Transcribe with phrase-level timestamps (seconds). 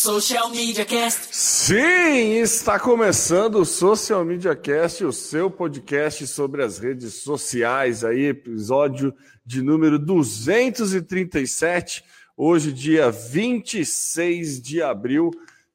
[0.00, 1.26] Social Media Cast.
[1.32, 8.26] Sim, está começando o Social Media Cast, o seu podcast sobre as redes sociais, aí
[8.26, 9.12] episódio
[9.44, 12.04] de número 237,
[12.36, 15.32] hoje dia 26 de abril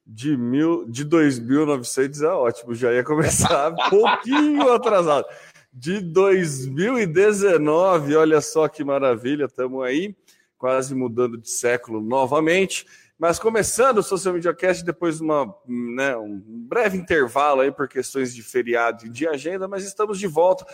[0.07, 5.26] de, mil, de 2900, é ótimo, já ia começar um pouquinho atrasado,
[5.74, 10.16] de 2019, olha só que maravilha, estamos aí,
[10.58, 12.86] quase mudando de século novamente,
[13.24, 17.88] mas começando o Social Media Cast depois de uma, né, um breve intervalo aí por
[17.88, 20.66] questões de feriado e de agenda, mas estamos de volta,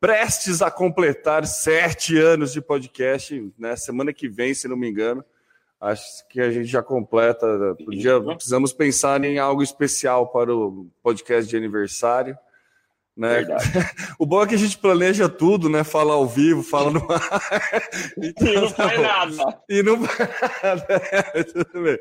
[0.00, 3.76] prestes a completar sete anos de podcast, né?
[3.76, 5.22] Semana que vem, se não me engano.
[5.78, 7.76] Acho que a gente já completa.
[7.84, 12.38] Podia, precisamos pensar em algo especial para o podcast de aniversário.
[13.18, 13.44] Né?
[14.16, 15.82] O bom é que a gente planeja tudo, né?
[15.82, 17.50] Fala ao vivo, fala no ar.
[18.16, 19.62] Então, e não faz nada.
[19.68, 20.28] E não faz
[20.62, 20.86] nada.
[21.34, 21.98] É, tudo bem.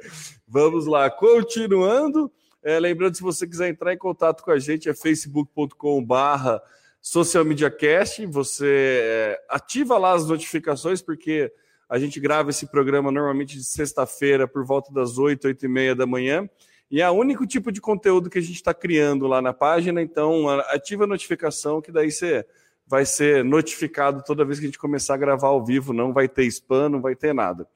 [0.48, 1.10] Vamos lá.
[1.10, 2.32] Continuando.
[2.64, 6.62] É, lembrando, se você quiser entrar em contato com a gente, é facebook.com/barra
[7.02, 8.26] Social Media Cast.
[8.28, 11.52] Você é, ativa lá as notificações, porque
[11.90, 15.96] a gente grava esse programa normalmente de sexta-feira por volta das 8, 8 e meia
[15.96, 16.48] da manhã.
[16.90, 20.02] E é o único tipo de conteúdo que a gente está criando lá na página,
[20.02, 22.46] então ativa a notificação, que daí você
[22.86, 26.30] vai ser notificado toda vez que a gente começar a gravar ao vivo, não vai
[26.30, 27.68] ter spam, não vai ter nada.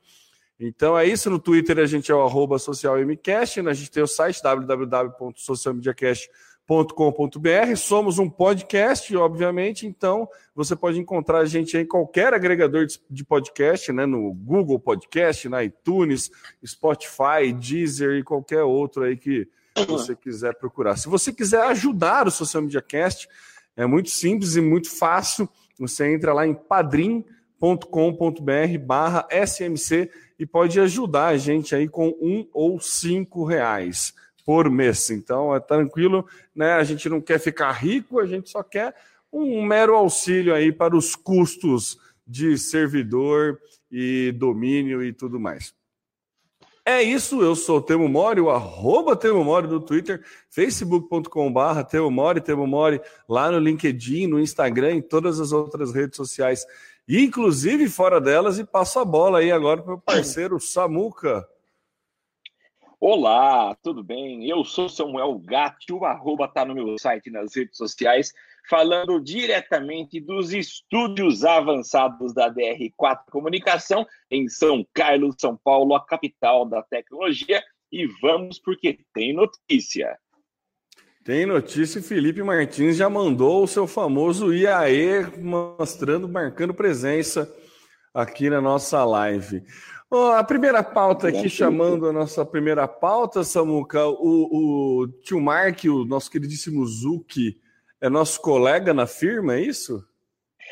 [0.57, 3.71] Então é isso, no Twitter a gente é o arroba socialmcast, né?
[3.71, 11.39] a gente tem o site www.socialmediacast.com com.br Somos um podcast, obviamente, então você pode encontrar
[11.39, 14.05] a gente em qualquer agregador de podcast, né?
[14.05, 16.31] No Google Podcast, na iTunes,
[16.65, 19.47] Spotify, Deezer e qualquer outro aí que
[19.87, 20.97] você quiser procurar.
[20.97, 23.27] Se você quiser ajudar o Social Media Cast,
[23.75, 25.49] é muito simples e muito fácil.
[25.79, 27.25] Você entra lá em padrim.com.br
[28.85, 34.13] barra SMC e pode ajudar a gente aí com um ou cinco reais
[34.45, 35.09] por mês.
[35.09, 36.25] Então é tranquilo,
[36.55, 36.73] né?
[36.73, 38.95] A gente não quer ficar rico, a gente só quer
[39.31, 43.59] um mero auxílio aí para os custos de servidor
[43.91, 45.73] e domínio e tudo mais.
[46.83, 52.09] É isso, eu sou o Temo Mori, o arroba Temo Mori no Twitter, facebook.com.br Temo
[52.09, 52.99] Mori, Temo Mori
[53.29, 56.65] lá no LinkedIn, no Instagram, em todas as outras redes sociais,
[57.07, 61.47] inclusive fora delas, e passo a bola aí agora para o meu parceiro Samuca.
[63.03, 64.47] Olá, tudo bem?
[64.47, 68.31] Eu sou Samuel Gatti, o arroba está no meu site nas redes sociais,
[68.69, 76.63] falando diretamente dos estúdios avançados da DR4 Comunicação em São Carlos, São Paulo, a capital
[76.63, 77.63] da tecnologia.
[77.91, 80.15] E vamos porque tem notícia.
[81.25, 87.51] Tem notícia, Felipe Martins já mandou o seu famoso IAE mostrando, marcando presença
[88.13, 89.63] aqui na nossa live.
[90.13, 95.85] Oh, a primeira pauta aqui, chamando a nossa primeira pauta, Samuca, o, o tio Mark,
[95.85, 97.57] o nosso queridíssimo Zuki,
[98.01, 100.05] é nosso colega na firma, é isso?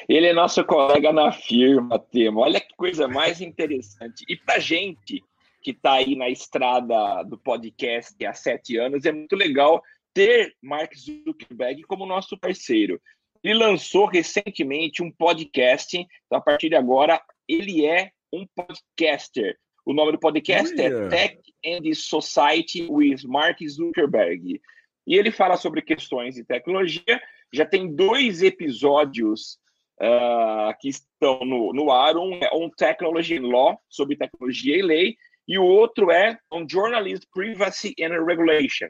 [0.10, 2.42] Ele é nosso colega na firma, Temo.
[2.42, 4.26] Olha que coisa mais interessante.
[4.28, 5.24] E para gente
[5.64, 9.82] que está aí na estrada do podcast há sete anos, é muito legal
[10.14, 13.00] ter Mark Zuckerberg como nosso parceiro.
[13.42, 19.58] Ele lançou recentemente um podcast, então a partir de agora ele é um podcaster.
[19.86, 24.62] O nome do podcast é Tech and Society with Mark Zuckerberg.
[25.08, 27.22] E ele fala sobre questões de tecnologia.
[27.52, 29.58] Já tem dois episódios
[30.00, 32.16] uh, que estão no, no ar.
[32.18, 35.18] Um é on Technology and Law, sobre tecnologia e lei,
[35.48, 38.90] e o outro é on Journalism, Privacy and Regulation,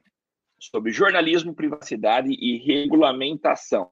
[0.60, 3.90] sobre jornalismo, privacidade e regulamentação.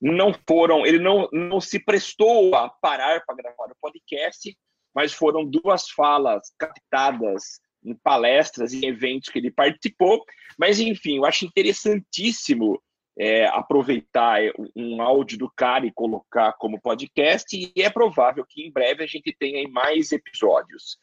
[0.00, 4.56] Não foram, ele não, não se prestou a parar para gravar o podcast,
[4.96, 10.24] mas foram duas falas captadas em palestras e eventos que ele participou.
[10.58, 12.82] Mas, enfim, eu acho interessantíssimo
[13.18, 14.40] é, aproveitar
[14.74, 19.06] um áudio do cara e colocar como podcast, e é provável que em breve a
[19.06, 20.96] gente tenha mais episódios.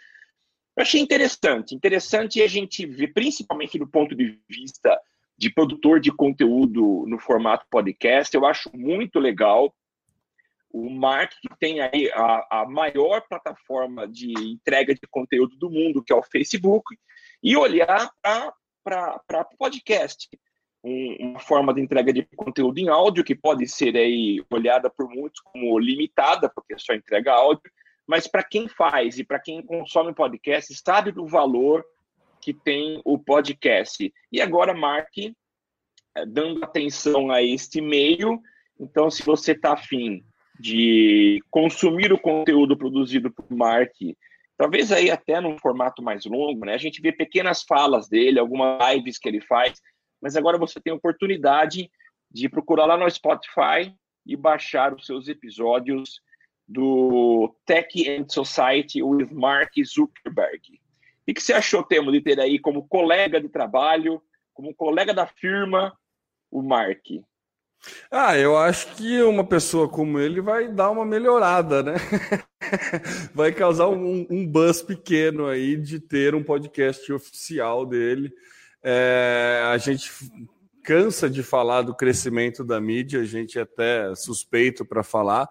[0.76, 5.00] Eu achei interessante, interessante a gente ver, principalmente do ponto de vista
[5.38, 9.72] de produtor de conteúdo no formato podcast, eu acho muito legal
[10.74, 16.04] o Mark, que tem aí a, a maior plataforma de entrega de conteúdo do mundo,
[16.04, 16.98] que é o Facebook,
[17.44, 18.12] e olhar
[18.84, 20.28] para podcast.
[20.84, 25.08] Um, uma forma de entrega de conteúdo em áudio, que pode ser aí olhada por
[25.08, 27.72] muitos como limitada, porque só entrega áudio,
[28.08, 31.86] mas para quem faz e para quem consome podcast, sabe do valor
[32.42, 34.12] que tem o podcast.
[34.32, 35.34] E agora, Mark, eh,
[36.26, 38.42] dando atenção a este meio,
[38.80, 40.26] então, se você está afim
[40.60, 43.92] de consumir o conteúdo produzido por Mark
[44.58, 46.74] talvez aí até num formato mais longo, né?
[46.74, 49.82] A gente vê pequenas falas dele, algumas lives que ele faz,
[50.22, 51.92] mas agora você tem a oportunidade
[52.32, 53.94] de procurar lá no Spotify
[54.26, 56.22] e baixar os seus episódios
[56.68, 60.80] do Tech and Society with Mark Zuckerberg.
[61.28, 64.22] O que você achou, Temo, de ter aí como colega de trabalho,
[64.54, 65.98] como colega da firma,
[66.50, 67.06] o Mark?
[68.10, 71.96] Ah, eu acho que uma pessoa como ele vai dar uma melhorada, né?
[73.34, 78.32] vai causar um, um buzz pequeno aí de ter um podcast oficial dele.
[78.82, 80.12] É, a gente
[80.84, 85.50] cansa de falar do crescimento da mídia, a gente é até suspeito para falar.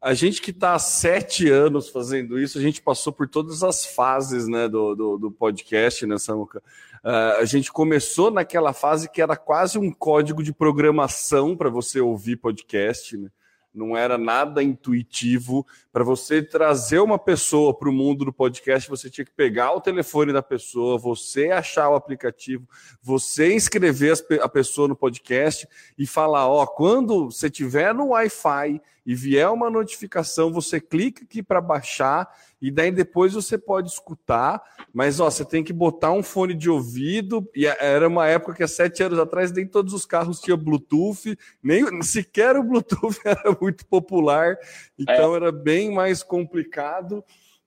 [0.00, 3.84] A gente que está há sete anos fazendo isso, a gente passou por todas as
[3.84, 6.62] fases né, do, do, do podcast, né, Samuca?
[7.04, 12.00] Uh, a gente começou naquela fase que era quase um código de programação para você
[12.00, 13.30] ouvir podcast, né?
[13.78, 15.66] não era nada intuitivo.
[15.92, 19.80] Para você trazer uma pessoa para o mundo do podcast, você tinha que pegar o
[19.80, 22.68] telefone da pessoa, você achar o aplicativo,
[23.00, 25.66] você inscrever a pessoa no podcast
[25.96, 31.42] e falar: ó, quando você tiver no Wi-Fi e vier uma notificação, você clica aqui
[31.42, 32.28] para baixar
[32.60, 34.62] e daí depois você pode escutar,
[34.92, 38.62] mas ó, você tem que botar um fone de ouvido, e era uma época que
[38.62, 43.56] há sete anos atrás nem todos os carros tinham Bluetooth, nem sequer o Bluetooth era
[43.58, 44.58] muito popular,
[44.98, 45.36] então é.
[45.36, 47.24] era bem mais complicado.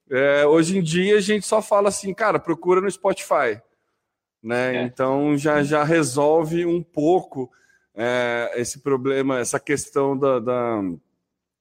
[0.08, 3.60] É, hoje em dia a gente só fala assim, cara, procura no Spotify.
[4.40, 4.76] Né?
[4.76, 4.82] É.
[4.84, 7.50] Então já, já resolve um pouco
[7.96, 10.82] é, esse problema, essa questão da, da,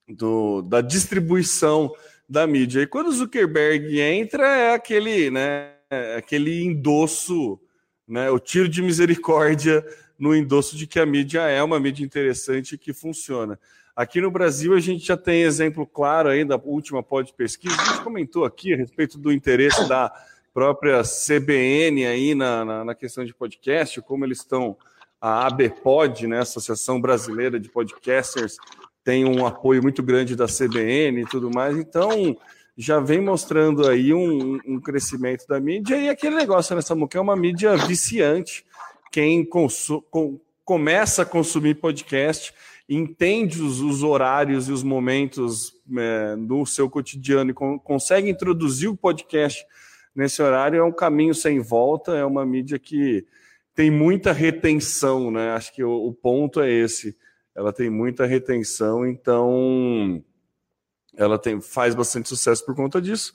[0.08, 1.94] do, da distribuição
[2.28, 2.82] da mídia.
[2.82, 7.60] E quando Zuckerberg entra, é aquele, né, é aquele endosso,
[8.08, 9.86] né, o tiro de misericórdia
[10.18, 13.60] no endosso de que a mídia é uma mídia interessante que funciona.
[13.96, 17.76] Aqui no Brasil, a gente já tem exemplo claro aí da última pod pesquisa.
[17.76, 20.12] A gente comentou aqui a respeito do interesse da
[20.54, 24.78] própria CBN aí na, na, na questão de podcast, como eles estão,
[25.20, 28.58] a ABPOD, né, Associação Brasileira de Podcasters,
[29.04, 32.36] tem um apoio muito grande da CBN e tudo mais, então
[32.78, 37.18] já vem mostrando aí um, um crescimento da mídia e aquele negócio nessa né, que
[37.18, 38.66] é uma mídia viciante.
[39.12, 39.68] Quem com,
[40.64, 42.54] começa a consumir podcast
[42.88, 48.90] entende os, os, horários e os momentos é, do seu cotidiano e con consegue introduzir
[48.90, 49.66] o podcast
[50.16, 53.26] nesse horário, é um caminho sem volta, é uma mídia que
[53.74, 55.52] tem muita retenção, né?
[55.52, 57.16] Acho que o, o ponto é esse
[57.62, 60.24] ela tem muita retenção, então
[61.16, 63.34] ela tem, faz bastante sucesso por conta disso.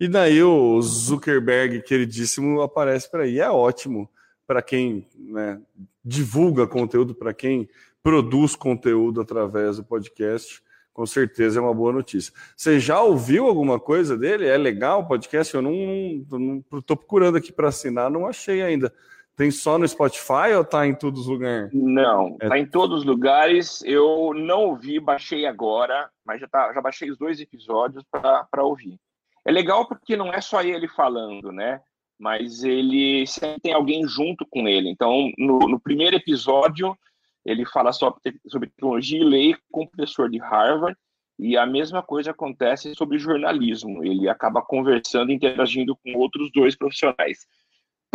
[0.00, 3.38] E daí o Zuckerberg, queridíssimo, aparece para aí.
[3.38, 4.10] É ótimo
[4.46, 5.60] para quem né,
[6.04, 7.68] divulga conteúdo, para quem
[8.02, 10.60] produz conteúdo através do podcast.
[10.92, 12.32] Com certeza é uma boa notícia.
[12.56, 14.46] Você já ouviu alguma coisa dele?
[14.46, 15.54] É legal o podcast?
[15.54, 18.92] Eu não estou procurando aqui para assinar, não achei ainda.
[19.38, 21.70] Tem só no Spotify ou tá em todos os lugares?
[21.72, 22.48] Não, é.
[22.48, 23.80] tá em todos os lugares.
[23.84, 28.98] Eu não ouvi, baixei agora, mas já, tá, já baixei os dois episódios para ouvir.
[29.44, 31.80] É legal porque não é só ele falando, né?
[32.18, 34.90] Mas ele sempre tem alguém junto com ele.
[34.90, 36.98] Então, no, no primeiro episódio,
[37.46, 40.98] ele fala sobre, sobre tecnologia e lei com o professor de Harvard,
[41.38, 44.04] e a mesma coisa acontece sobre jornalismo.
[44.04, 47.46] Ele acaba conversando, interagindo com outros dois profissionais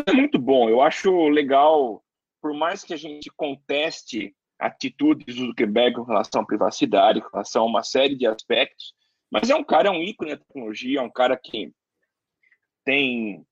[0.06, 0.70] é muito bom.
[0.70, 2.04] Eu acho legal,
[2.42, 7.64] por mais que a gente conteste atitudes do Zuckerberg com relação à privacidade, com relação
[7.64, 8.94] a uma série de aspectos,
[9.32, 11.72] mas é um cara, é um ícone da tecnologia, é um cara que
[12.86, 13.46] tem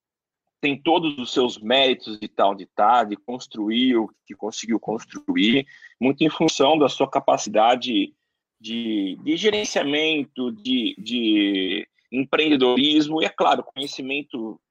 [0.61, 5.65] tem todos os seus méritos de tal de tal, de construir o que conseguiu construir,
[5.99, 8.13] muito em função da sua capacidade
[8.59, 14.61] de, de gerenciamento, de, de empreendedorismo e, é claro, conhecimento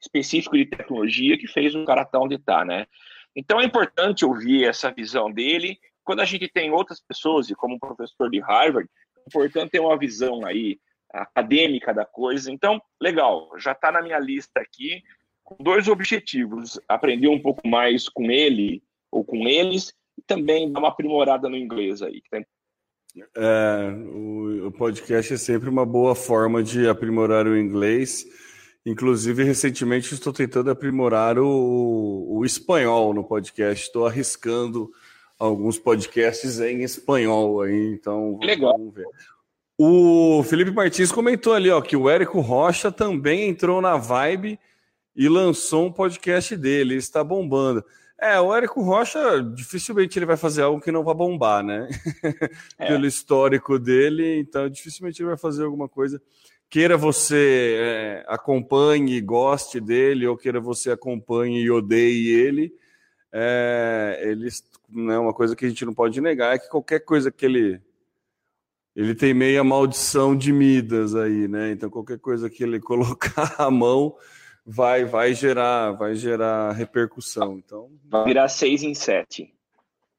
[0.00, 2.86] específico de tecnologia que fez o cara estar onde está, né?
[3.34, 5.78] Então é importante ouvir essa visão dele.
[6.02, 9.98] Quando a gente tem outras pessoas, e como professor de Harvard, é importante ter uma
[9.98, 10.80] visão aí
[11.12, 12.50] acadêmica da coisa.
[12.50, 15.02] Então, legal, já está na minha lista aqui,
[15.44, 20.80] com dois objetivos: aprender um pouco mais com ele ou com eles, e também dar
[20.80, 22.22] uma aprimorada no inglês aí.
[23.36, 28.24] É, o, o podcast é sempre uma boa forma de aprimorar o inglês.
[28.90, 33.86] Inclusive, recentemente estou tentando aprimorar o, o espanhol no podcast.
[33.86, 34.90] Estou arriscando
[35.38, 38.72] alguns podcasts em espanhol aí, então Legal.
[38.72, 39.06] vamos ver.
[39.78, 44.58] O Felipe Martins comentou ali, ó, que o Érico Rocha também entrou na vibe
[45.14, 47.84] e lançou um podcast dele, está bombando.
[48.20, 51.88] É, o Érico Rocha dificilmente ele vai fazer algo que não vai bombar, né?
[52.76, 52.88] É.
[52.88, 56.20] Pelo histórico dele, então dificilmente ele vai fazer alguma coisa
[56.70, 62.72] queira você é, acompanhe e goste dele, ou queira você acompanhe e odeie ele,
[63.32, 67.30] é, eles, né, uma coisa que a gente não pode negar é que qualquer coisa
[67.30, 67.82] que ele
[68.94, 71.70] ele tem meia maldição de Midas aí, né?
[71.70, 74.16] Então qualquer coisa que ele colocar a mão
[74.66, 77.58] vai vai gerar vai gerar repercussão.
[77.58, 79.54] Então vai virar seis em sete.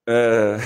[0.07, 0.57] É...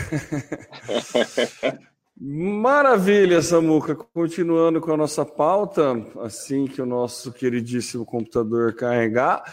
[2.17, 3.93] Maravilha, Samuca.
[3.93, 9.43] Continuando com a nossa pauta, assim que o nosso queridíssimo computador carregar,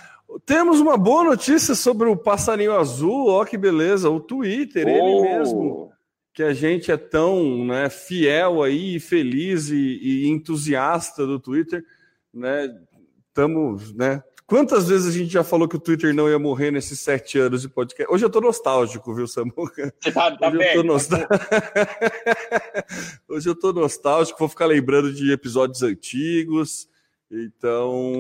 [0.47, 3.28] temos uma boa notícia sobre o passarinho azul.
[3.28, 4.09] Ó, que beleza!
[4.09, 4.90] O Twitter, oh.
[4.90, 5.92] ele mesmo,
[6.33, 11.85] que a gente é tão né, fiel aí, feliz e, e entusiasta do Twitter,
[12.33, 12.73] né?
[13.28, 14.23] Estamos, né?
[14.52, 17.62] Quantas vezes a gente já falou que o Twitter não ia morrer nesses sete anos
[17.62, 18.12] de podcast?
[18.12, 19.90] Hoje eu tô nostálgico, viu, Samuca?
[20.12, 20.88] Tá, tá Hoje, eu tô
[23.35, 26.87] Hoje eu tô nostálgico, vou ficar lembrando de episódios antigos.
[27.30, 28.12] Então,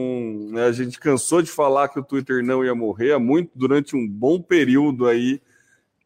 [0.48, 3.94] né, a gente cansou de falar que o Twitter não ia morrer há muito, durante
[3.94, 5.38] um bom período aí,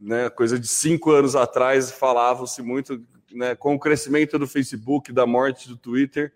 [0.00, 5.24] né, coisa de cinco anos atrás, falava-se muito né, com o crescimento do Facebook, da
[5.24, 6.32] morte do Twitter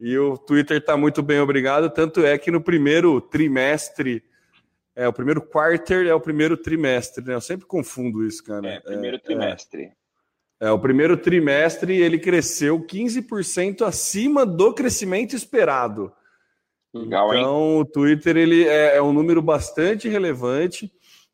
[0.00, 1.90] e o Twitter está muito bem, obrigado.
[1.90, 4.24] Tanto é que no primeiro trimestre,
[4.96, 7.34] é o primeiro quarter é o primeiro trimestre, né?
[7.34, 8.66] Eu sempre confundo isso, cara.
[8.66, 9.92] É, primeiro é, trimestre.
[10.58, 16.10] É, é, o primeiro trimestre ele cresceu 15% acima do crescimento esperado.
[16.94, 17.80] Legal, então, hein?
[17.80, 20.90] o Twitter ele é, é um número bastante relevante.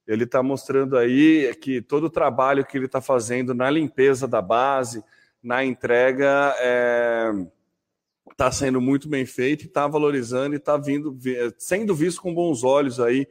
[0.07, 4.43] Ele está mostrando aí que todo o trabalho que ele está fazendo na limpeza da
[4.43, 5.03] base,
[5.43, 7.33] na entrega, é,
[8.37, 11.17] está sendo muito bem feito e está valorizando e está vindo
[11.57, 13.27] sendo visto com bons olhos aí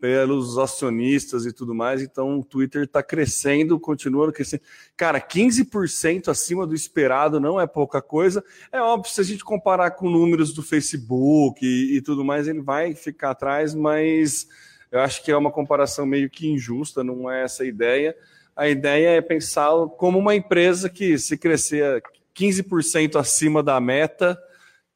[0.00, 2.02] pelos acionistas e tudo mais.
[2.02, 4.62] Então o Twitter está crescendo, continuando crescendo.
[4.96, 8.44] Cara, 15% acima do esperado não é pouca coisa.
[8.72, 12.60] É óbvio, se a gente comparar com números do Facebook e, e tudo mais, ele
[12.60, 14.48] vai ficar atrás, mas
[14.90, 18.16] eu acho que é uma comparação meio que injusta, não é essa a ideia.
[18.56, 22.02] A ideia é pensar como uma empresa que, se crescer
[22.34, 24.36] 15% acima da meta,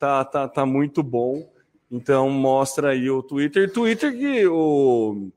[0.02, 1.48] tá, tá, tá muito bom.
[1.88, 3.70] Então mostra aí o Twitter.
[3.70, 5.30] Twitter que o.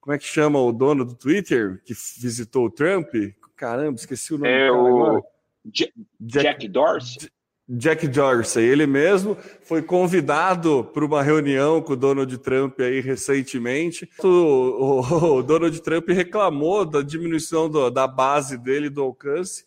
[0.00, 3.14] Como é que chama o dono do Twitter que visitou o Trump?
[3.54, 5.22] Caramba, esqueci o nome é o
[5.64, 7.30] Jack, Jack Dorsey.
[7.68, 14.10] Jack Dorsey, ele mesmo foi convidado para uma reunião com o Donald Trump aí recentemente.
[14.18, 19.64] O, o, o Donald Trump reclamou da diminuição do, da base dele, do alcance,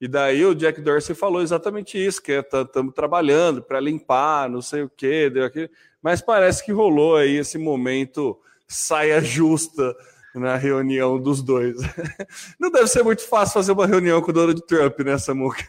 [0.00, 4.82] e daí o Jack Dorsey falou exatamente isso, que estamos trabalhando para limpar, não sei
[4.82, 5.68] o quê, deu aquilo.
[6.00, 8.38] Mas parece que rolou aí esse momento
[8.68, 9.96] saia justa
[10.34, 11.76] na reunião dos dois.
[12.60, 15.64] Não deve ser muito fácil fazer uma reunião com o Donald Trump, né, Samuca?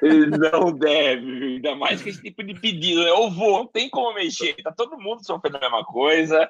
[0.00, 3.02] Não deve, ainda mais com esse tipo de pedido.
[3.02, 3.10] Né?
[3.10, 6.48] Eu vou, não tem como mexer, tá todo mundo sofrendo a mesma coisa.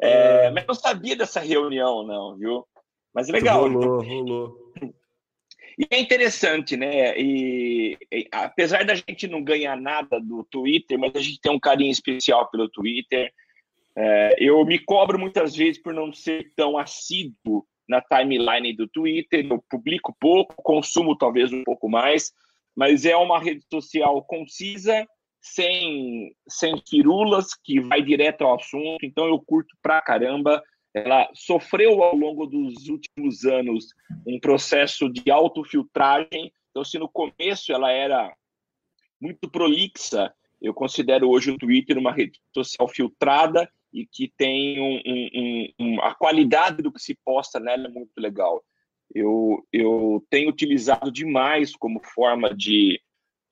[0.00, 0.50] É, é...
[0.50, 2.66] Mas não sabia dessa reunião, não, viu?
[3.12, 3.60] Mas legal.
[3.60, 4.72] Rolou, rolou.
[5.78, 7.18] E é interessante, né?
[7.18, 11.60] E, e, apesar da gente não ganhar nada do Twitter, mas a gente tem um
[11.60, 13.32] carinho especial pelo Twitter.
[13.96, 19.46] É, eu me cobro muitas vezes por não ser tão assíduo na timeline do Twitter.
[19.48, 22.32] Eu publico pouco, consumo talvez um pouco mais,
[22.74, 25.06] mas é uma rede social concisa,
[25.40, 29.04] sem, sem firulas, que vai direto ao assunto.
[29.04, 30.62] Então eu curto pra caramba
[30.94, 33.88] ela sofreu ao longo dos últimos anos
[34.24, 36.52] um processo de autofiltragem.
[36.70, 38.32] Então, se no começo ela era
[39.20, 40.32] muito prolixa,
[40.62, 46.00] eu considero hoje o Twitter uma rede social filtrada e que tem um, um, um,
[46.00, 48.64] a qualidade do que se posta nela é muito legal.
[49.14, 53.00] Eu, eu tenho utilizado demais como forma de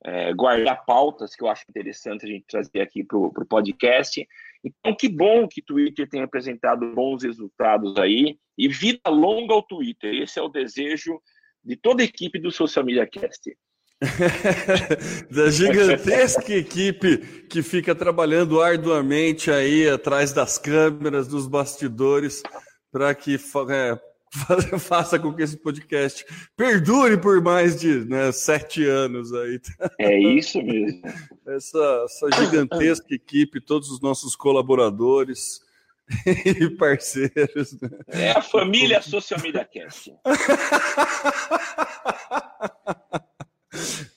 [0.05, 4.27] é, guardar pautas que eu acho interessante a gente trazer aqui para o podcast
[4.65, 9.63] então, que bom que o Twitter tem apresentado bons resultados aí e vida longa ao
[9.63, 10.15] Twitter.
[10.15, 11.21] Esse é o desejo
[11.65, 13.57] de toda a equipe do Social Media Cast.
[15.31, 22.43] da gigantesca equipe que fica trabalhando arduamente aí atrás das câmeras, dos bastidores,
[22.91, 23.37] para que
[23.71, 24.01] é,
[24.81, 26.25] faça com que esse podcast
[26.57, 29.61] perdure por mais de né, sete anos aí.
[29.99, 31.03] É isso mesmo.
[31.45, 35.61] Essa, essa gigantesca equipe, todos os nossos colaboradores
[36.25, 37.81] e parceiros.
[37.81, 37.91] Né?
[38.07, 40.15] É a família Social Media Cast.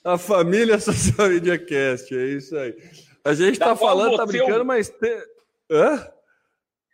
[0.04, 2.76] a família Social Media Cast, é isso aí.
[3.24, 4.90] A gente está falando, tá brincando, mas.
[4.90, 5.28] Te...
[5.72, 6.08] Hã?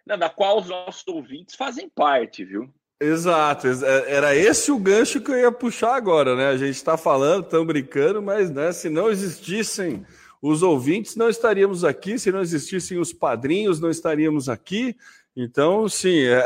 [0.07, 2.73] Não, da qual os nossos ouvintes fazem parte, viu?
[3.01, 6.49] Exato, é, era esse o gancho que eu ia puxar agora, né?
[6.49, 10.05] A gente está falando, estamos brincando, mas né, se não existissem
[10.39, 12.19] os ouvintes, não estaríamos aqui.
[12.19, 14.95] Se não existissem os padrinhos, não estaríamos aqui.
[15.35, 16.43] Então, sim, é,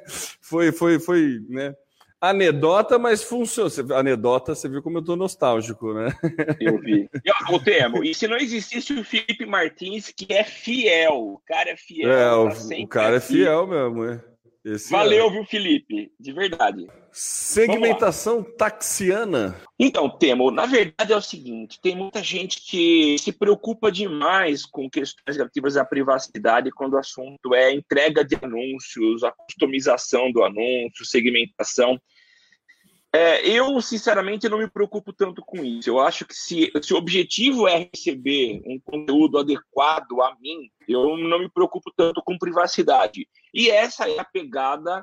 [0.38, 1.74] foi, foi, foi, né?
[2.20, 3.70] Anedota, mas funciona.
[3.94, 6.12] Anedota, você viu como eu tô nostálgico, né?
[6.60, 7.08] Eu vi.
[7.50, 11.76] O Temo, e se não existisse o Felipe Martins, que é fiel, o cara é
[11.76, 12.10] fiel.
[12.10, 12.48] É, o,
[12.82, 14.35] o cara é fiel mesmo, é.
[14.66, 15.30] Esse Valeu, é.
[15.30, 16.10] viu, Felipe?
[16.18, 16.88] De verdade.
[17.12, 19.56] Segmentação taxiana.
[19.78, 24.90] Então, Temo, na verdade é o seguinte: tem muita gente que se preocupa demais com
[24.90, 31.04] questões relativas à privacidade quando o assunto é entrega de anúncios, a customização do anúncio,
[31.04, 31.96] segmentação.
[33.16, 35.88] É, eu, sinceramente, não me preocupo tanto com isso.
[35.88, 41.16] Eu acho que se, se o objetivo é receber um conteúdo adequado a mim, eu
[41.16, 43.26] não me preocupo tanto com privacidade.
[43.54, 45.02] E essa é a pegada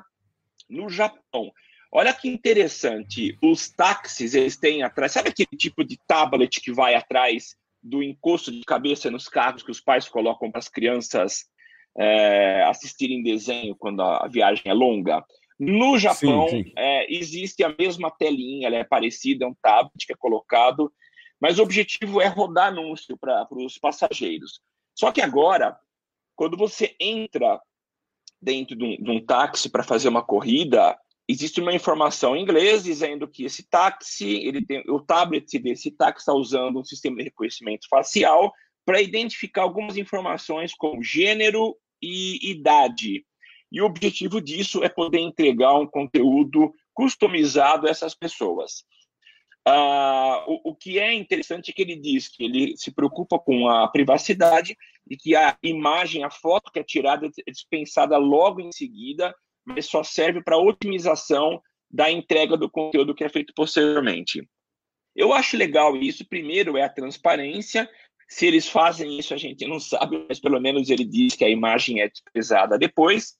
[0.70, 1.50] no Japão.
[1.90, 6.94] Olha que interessante, os táxis, eles têm atrás, sabe aquele tipo de tablet que vai
[6.94, 11.46] atrás do encosto de cabeça nos carros que os pais colocam para as crianças
[11.98, 15.24] é, assistirem desenho quando a viagem é longa?
[15.58, 16.72] No Japão, sim, sim.
[16.76, 20.92] É, existe a mesma telinha, ela é parecida, é um tablet que é colocado,
[21.40, 24.60] mas o objetivo é rodar anúncio para os passageiros.
[24.94, 25.78] Só que agora,
[26.34, 27.60] quando você entra
[28.40, 32.84] dentro de um, de um táxi para fazer uma corrida, existe uma informação em inglês
[32.84, 37.24] dizendo que esse táxi, ele tem, o tablet desse táxi está usando um sistema de
[37.24, 38.52] reconhecimento facial
[38.84, 43.24] para identificar algumas informações como gênero e idade.
[43.74, 48.84] E o objetivo disso é poder entregar um conteúdo customizado a essas pessoas.
[49.66, 53.68] Ah, o, o, que é interessante é que ele diz que ele se preocupa com
[53.68, 54.76] a privacidade
[55.10, 59.86] e que a imagem, a foto que é tirada é dispensada logo em seguida, mas
[59.86, 64.48] só serve para otimização da entrega do conteúdo que é feito posteriormente.
[65.16, 66.24] Eu acho legal isso.
[66.28, 67.90] Primeiro é a transparência.
[68.28, 71.50] Se eles fazem isso, a gente não sabe, mas pelo menos ele diz que a
[71.50, 73.34] imagem é desprezada depois.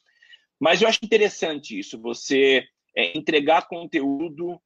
[0.61, 2.65] Mas eu acho interessante isso, você
[2.97, 4.61] é, entregar conteúdo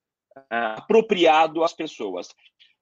[0.50, 2.28] ah, apropriado às pessoas.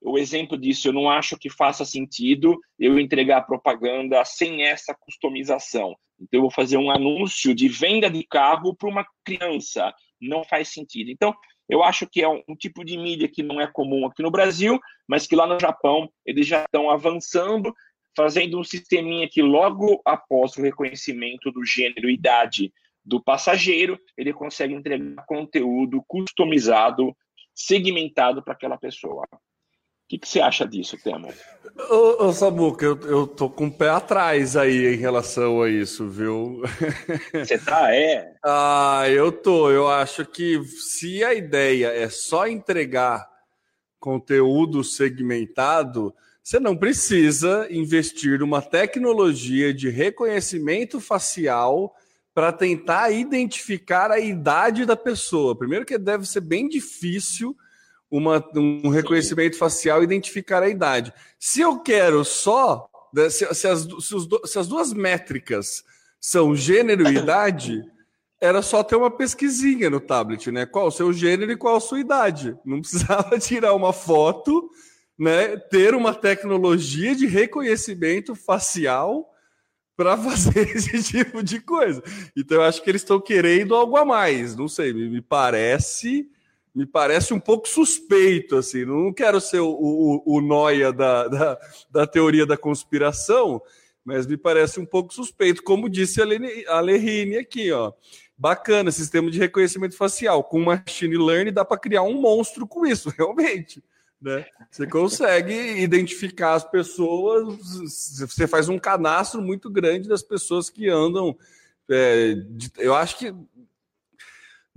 [0.01, 5.97] O exemplo disso, eu não acho que faça sentido eu entregar propaganda sem essa customização.
[6.21, 9.93] Então, eu vou fazer um anúncio de venda de carro para uma criança.
[10.21, 11.11] Não faz sentido.
[11.11, 11.35] Então,
[11.69, 14.79] eu acho que é um, tipo de mídia que não é comum aqui no Brasil,
[15.09, 17.75] mas que lá no Japão eles já estão avançando,
[18.17, 22.73] fazendo um sisteminha que logo após o reconhecimento do gênero e idade
[23.07, 27.17] do passageiro, ele consegue entregar conteúdo customizado,
[27.55, 29.25] segmentado para aquela pessoa.
[29.33, 31.29] O que, que, você acha disso, Temo?
[31.91, 36.09] Ô, ô Samuca, eu, eu tô com o pé atrás aí em relação a isso,
[36.09, 36.63] viu?
[37.33, 38.35] Você tá, é?
[38.45, 39.71] ah, eu tô.
[39.71, 43.29] Eu acho que se a ideia é só entregar
[43.99, 51.93] conteúdo segmentado, você não precisa investir numa tecnologia de reconhecimento facial
[52.37, 55.57] para tentar identificar a idade da pessoa.
[55.57, 57.57] Primeiro que deve ser bem difícil
[58.11, 61.15] uma, um reconhecimento facial identificar a idade.
[61.39, 65.83] Se eu quero só né, se, se, as, se, os, se, as, duas métricas
[66.21, 67.83] são gênero e idade,
[68.39, 70.67] era só ter uma pesquisinha no tablet, né?
[70.67, 72.55] Qual o seu gênero e qual a sua idade.
[72.67, 74.71] Não precisava tirar uma foto,
[75.19, 75.57] né?
[75.57, 79.27] Ter uma tecnologia de reconhecimento facial
[79.97, 82.03] para fazer esse tipo de coisa.
[82.37, 84.55] Então eu acho que eles estão querendo algo a mais.
[84.55, 86.29] Não sei, me parece
[86.77, 88.85] me parece um pouco suspeito, assim.
[88.85, 91.59] Não quero ser o, o, o noia da, da,
[91.91, 93.63] da, teoria da conspiração,
[94.05, 97.95] mas me parece um pouco suspeito, como disse a Lerine aqui, ó.
[98.37, 100.45] Bacana, sistema de reconhecimento facial.
[100.45, 103.83] Com machine learning dá para criar um monstro com isso, realmente.
[104.21, 104.47] Né?
[104.71, 107.59] Você consegue identificar as pessoas,
[108.19, 111.37] você faz um cadastro muito grande das pessoas que andam.
[111.89, 113.35] É, de, eu acho que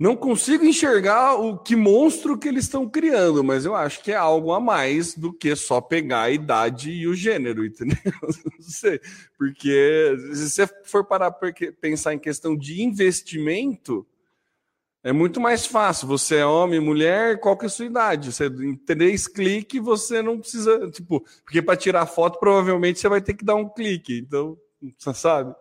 [0.00, 4.16] não consigo enxergar o que monstro que eles estão criando, mas eu acho que é
[4.16, 7.98] algo a mais do que só pegar a idade e o gênero, entendeu?
[8.24, 8.98] Não sei,
[9.36, 14.06] porque se você for parar para pensar em questão de investimento,
[15.02, 16.06] é muito mais fácil.
[16.08, 18.32] Você é homem, mulher, qual que é a sua idade?
[18.32, 23.20] Você em três cliques, você não precisa, tipo, porque para tirar foto provavelmente você vai
[23.20, 24.18] ter que dar um clique.
[24.18, 24.58] Então,
[24.98, 25.54] você sabe?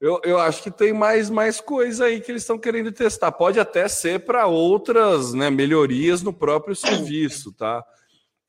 [0.00, 3.32] Eu, eu acho que tem mais mais coisa aí que eles estão querendo testar.
[3.32, 7.84] Pode até ser para outras, né, melhorias no próprio serviço, tá?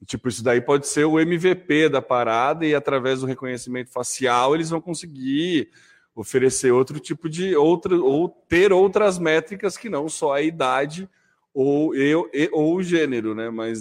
[0.06, 4.70] Tipo, isso daí pode ser o MVP da parada e através do reconhecimento facial eles
[4.70, 5.70] vão conseguir
[6.19, 11.10] oferecer outro tipo de outra ou ter outras métricas que não só a idade
[11.53, 13.49] ou eu ou o gênero, né?
[13.49, 13.79] Mas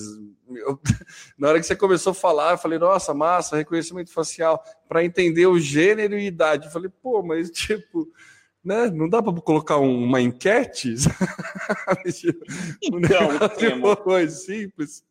[0.48, 0.78] eu,
[1.36, 5.46] na hora que você começou a falar, eu falei, nossa, massa, reconhecimento facial, para entender
[5.46, 6.66] o gênero e idade.
[6.66, 8.08] Eu falei, pô, mas tipo,
[8.64, 8.88] né?
[8.88, 10.94] Não dá para colocar uma enquete?
[12.82, 13.28] Então,
[14.06, 15.04] um simples.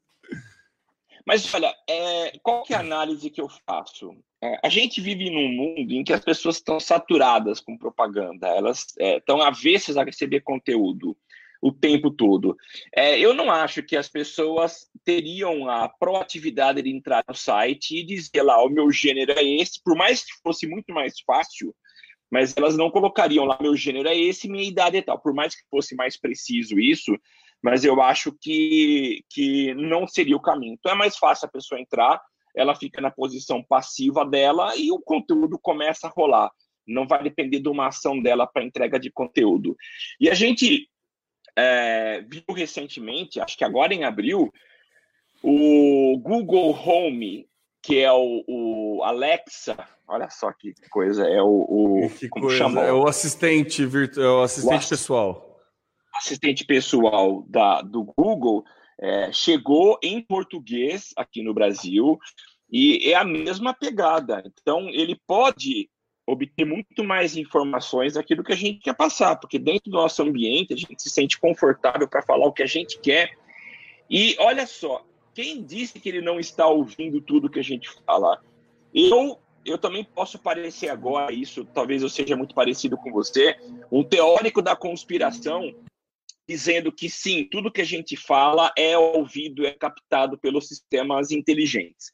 [1.26, 4.16] Mas olha, é, qual que é a análise que eu faço?
[4.44, 8.86] É, a gente vive num mundo em que as pessoas estão saturadas com propaganda, elas
[9.00, 11.18] é, estão avessas a receber conteúdo
[11.62, 12.56] o tempo todo.
[12.96, 18.06] É, eu não acho que as pessoas teriam a proatividade de entrar no site e
[18.06, 21.76] dizer lá, o meu gênero é esse, por mais que fosse muito mais fácil,
[22.30, 25.56] mas elas não colocariam lá, meu gênero é esse, minha idade é tal, por mais
[25.56, 27.18] que fosse mais preciso isso,
[27.62, 30.74] mas eu acho que, que não seria o caminho.
[30.74, 32.22] Então é mais fácil a pessoa entrar,
[32.58, 36.52] ela fica na posição passiva dela e o conteúdo começa a rolar.
[36.86, 39.76] Não vai depender de uma ação dela para entrega de conteúdo.
[40.20, 40.90] E a gente
[41.56, 44.52] é, viu recentemente, acho que agora em abril,
[45.44, 47.48] o Google Home,
[47.84, 52.58] que é o, o Alexa, olha só que coisa, é o, o que como coisa,
[52.58, 52.82] chama?
[52.82, 55.48] É o assistente virtual, é assistente o pessoal
[56.18, 58.64] assistente pessoal da, do Google
[59.00, 62.18] é, chegou em português aqui no Brasil
[62.72, 64.44] e é a mesma pegada.
[64.46, 65.90] Então, ele pode
[66.26, 70.74] obter muito mais informações daquilo que a gente quer passar, porque dentro do nosso ambiente
[70.74, 73.38] a gente se sente confortável para falar o que a gente quer.
[74.10, 78.42] E olha só, quem disse que ele não está ouvindo tudo que a gente fala?
[78.94, 83.58] Eu eu também posso parecer agora, isso talvez eu seja muito parecido com você,
[83.92, 85.76] um teórico da conspiração
[86.48, 92.12] dizendo que sim, tudo que a gente fala é ouvido, é captado pelos sistemas inteligentes.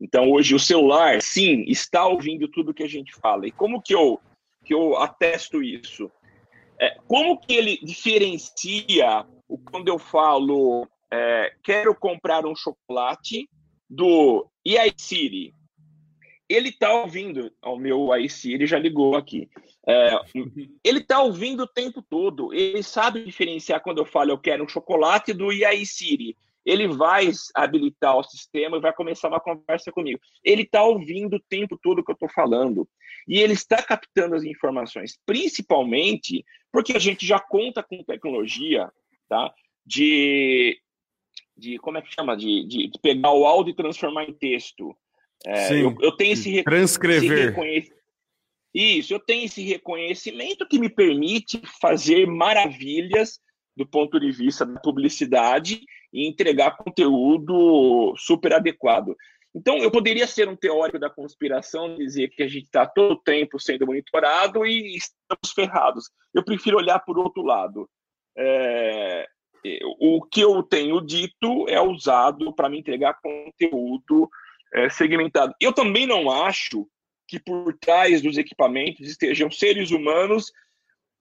[0.00, 3.46] Então, hoje, o celular, sim, está ouvindo tudo que a gente fala.
[3.46, 4.20] E como que eu,
[4.64, 6.10] que eu atesto isso?
[6.80, 13.48] É, como que ele diferencia o, quando eu falo é, quero comprar um chocolate
[13.88, 15.54] do e aí Siri?
[16.48, 19.48] Ele está ouvindo, o meu iSiri já ligou aqui.
[19.86, 20.18] É,
[20.84, 22.52] ele está ouvindo o tempo todo.
[22.52, 26.36] Ele sabe diferenciar quando eu falo eu quero um chocolate do aí Siri.
[26.64, 30.18] Ele vai habilitar o sistema e vai começar uma conversa comigo.
[30.42, 32.88] Ele está ouvindo o tempo todo que eu estou falando.
[33.28, 38.90] E ele está captando as informações, principalmente porque a gente já conta com tecnologia
[39.28, 39.52] tá?
[39.84, 40.78] de,
[41.56, 42.36] de como é que chama?
[42.36, 44.94] De, de, de pegar o áudio e transformar em texto.
[45.46, 47.54] É, Sim, eu, eu, tenho esse, transcrever.
[47.58, 47.92] Esse
[48.74, 53.40] Isso, eu tenho esse reconhecimento que me permite fazer maravilhas
[53.76, 59.14] do ponto de vista da publicidade e entregar conteúdo super adequado.
[59.54, 63.22] Então, eu poderia ser um teórico da conspiração, dizer que a gente está todo o
[63.22, 66.10] tempo sendo monitorado e estamos ferrados.
[66.32, 67.88] Eu prefiro olhar por outro lado.
[68.36, 69.26] É,
[70.00, 74.28] o que eu tenho dito é usado para me entregar conteúdo
[74.74, 75.54] é, segmentado.
[75.60, 76.86] Eu também não acho
[77.26, 80.52] que por trás dos equipamentos estejam seres humanos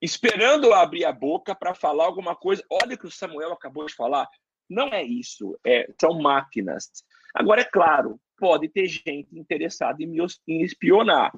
[0.02, 2.64] esperando abrir a boca para falar alguma coisa.
[2.70, 4.28] Olha o que o Samuel acabou de falar.
[4.70, 6.90] Não é isso, é, são máquinas.
[7.34, 11.32] Agora, é claro, pode ter gente interessada em me espionar.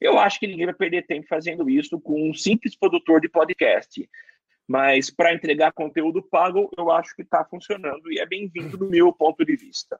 [0.00, 4.08] Eu acho que ninguém vai perder tempo fazendo isso com um simples produtor de podcast.
[4.68, 9.12] Mas para entregar conteúdo pago, eu acho que está funcionando e é bem-vindo do meu
[9.12, 9.98] ponto de vista.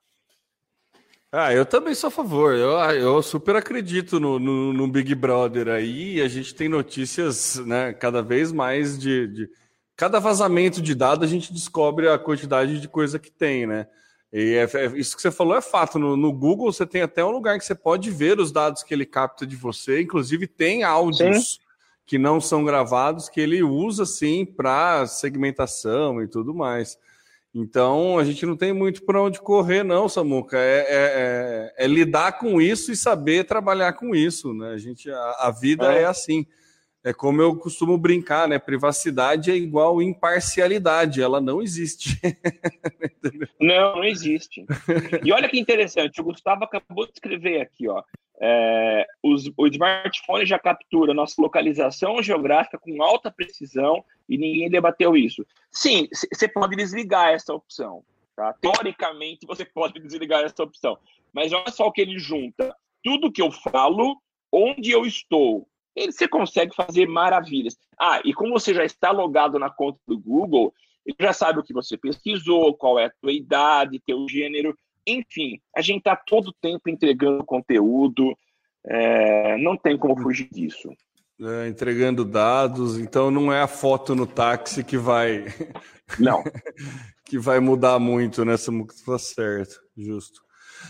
[1.35, 2.55] Ah, eu também sou a favor.
[2.55, 6.21] Eu, eu super acredito no, no, no Big Brother aí.
[6.21, 9.51] a gente tem notícias, né, cada vez mais de, de,
[9.97, 13.87] cada vazamento de dados a gente descobre a quantidade de coisa que tem, né?
[14.31, 15.99] E é, é, isso que você falou é fato.
[15.99, 18.92] No, no, Google você tem até um lugar que você pode ver os dados que
[18.92, 20.03] ele capta de você.
[20.03, 21.59] Inclusive tem áudios Sim.
[22.05, 26.99] que não são gravados que ele usa sim para segmentação e tudo mais.
[27.54, 30.56] Então a gente não tem muito para onde correr, não, Samuca.
[30.56, 34.54] É, é, é, é, lidar com isso e saber trabalhar com isso.
[34.54, 34.70] Né?
[34.70, 36.02] A, gente, a, a vida é.
[36.02, 36.04] é.
[36.06, 36.46] assim.
[37.04, 38.60] É como eu costumo brincar, né?
[38.60, 42.16] Privacidade é igual imparcialidade, ela não existe.
[43.60, 44.64] não, não existe.
[45.24, 48.04] E olha que interessante, o Gustavo acabou de escrever aqui, ó.
[48.44, 55.16] É, os, o smartphone já captura nossa localização geográfica com alta precisão e ninguém debateu
[55.16, 55.46] isso.
[55.70, 58.05] Sim, você pode desligar essa opção.
[58.35, 58.52] Tá?
[58.55, 60.98] Teoricamente, você pode desligar essa opção.
[61.33, 62.74] Mas olha só o que ele junta.
[63.02, 67.76] Tudo que eu falo, onde eu estou, ele, você consegue fazer maravilhas.
[67.98, 70.74] Ah, e como você já está logado na conta do Google,
[71.05, 74.76] ele já sabe o que você pesquisou, qual é a tua idade, teu gênero.
[75.06, 78.36] Enfim, a gente está todo o tempo entregando conteúdo,
[78.86, 80.90] é, não tem como fugir disso.
[81.40, 85.46] É, entregando dados, então não é a foto no táxi que vai
[86.18, 86.42] Não.
[87.24, 88.94] que vai mudar muito, né, Samuca?
[89.04, 90.40] Tá certo, justo.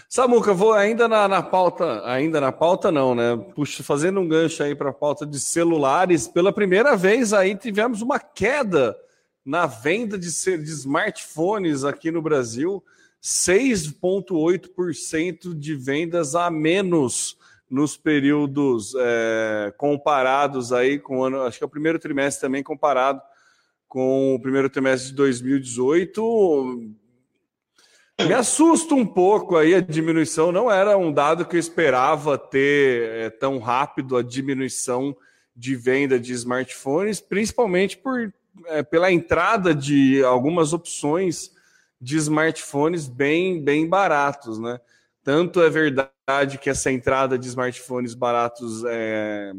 [0.09, 3.37] Samuca, vou ainda na, na, pauta, ainda na pauta não, né?
[3.55, 8.03] Puxa, fazendo um gancho aí para a pauta de celulares, pela primeira vez aí tivemos
[8.03, 8.97] uma queda
[9.45, 12.83] na venda de, de smartphones aqui no Brasil,
[13.23, 17.39] 6,8% de vendas a menos
[17.71, 22.63] nos períodos é, comparados aí com o ano, acho que é o primeiro trimestre também
[22.63, 23.23] comparado
[23.89, 26.93] com o primeiro trimestre de 2018.
[28.27, 33.11] Me assusta um pouco aí a diminuição, não era um dado que eu esperava ter
[33.11, 35.17] é, tão rápido a diminuição
[35.55, 38.33] de venda de smartphones, principalmente por,
[38.67, 41.53] é, pela entrada de algumas opções
[42.03, 44.81] de smartphones bem, bem baratos, né?
[45.23, 49.53] Tanto é verdade que essa entrada de smartphones baratos é,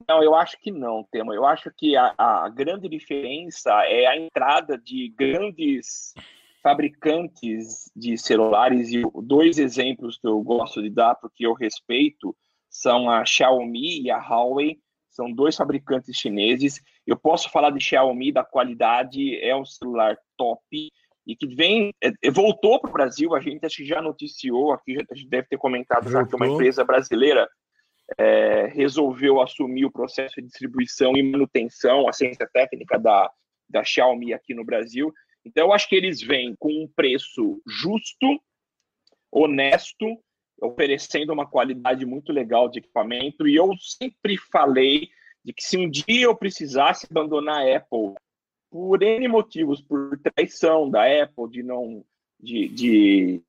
[0.08, 1.34] Não, eu acho que não, Temo.
[1.34, 6.14] Eu acho que a, a grande diferença é a entrada de grandes
[6.62, 12.36] fabricantes de celulares e dois exemplos que eu gosto de dar porque eu respeito
[12.70, 14.80] são a Xiaomi e a Huawei
[15.18, 16.80] são dois fabricantes chineses.
[17.06, 20.92] Eu posso falar de Xiaomi, da qualidade, é um celular top
[21.26, 23.34] e que vem, é, é, voltou para o Brasil.
[23.34, 26.48] A gente acho que já noticiou aqui, a gente deve ter comentado já que uma
[26.48, 27.50] empresa brasileira
[28.18, 33.30] é, resolveu assumir o processo de distribuição e manutenção, a ciência técnica da,
[33.68, 35.12] da Xiaomi aqui no Brasil.
[35.44, 38.40] Então, eu acho que eles vêm com um preço justo,
[39.32, 40.06] honesto
[40.62, 43.48] oferecendo uma qualidade muito legal de equipamento.
[43.48, 45.10] E eu sempre falei
[45.44, 48.16] de que se um dia eu precisasse abandonar a Apple
[48.70, 52.04] por N motivos, por traição da Apple, de não.
[52.40, 53.42] de, de...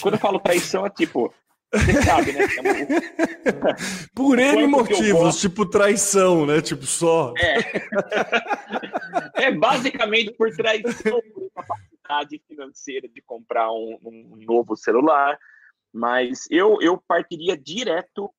[0.00, 1.32] Quando eu falo traição, é tipo.
[1.72, 2.46] Você sabe, né?
[4.14, 6.62] por N motivos, tipo traição, né?
[6.62, 7.34] Tipo só.
[7.36, 7.58] É.
[9.48, 15.38] é basicamente por traição, por incapacidade financeira de comprar um, um novo celular
[15.92, 18.30] mas eu, eu partiria direto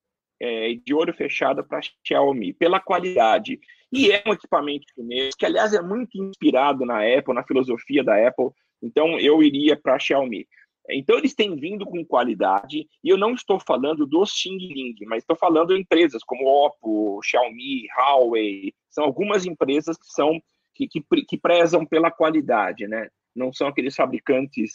[0.41, 3.59] é, de olho fechado para a Xiaomi, pela qualidade.
[3.91, 8.27] E é um equipamento chinês, que aliás é muito inspirado na Apple, na filosofia da
[8.27, 8.49] Apple,
[8.81, 10.47] então eu iria para a Xiaomi.
[10.91, 15.23] Então eles têm vindo com qualidade, e eu não estou falando do Xing Ling, mas
[15.23, 20.41] estou falando empresas como Oppo, Xiaomi, Huawei, são algumas empresas que são
[20.73, 23.09] que, que, que prezam pela qualidade, né?
[23.35, 24.71] Não são aqueles fabricantes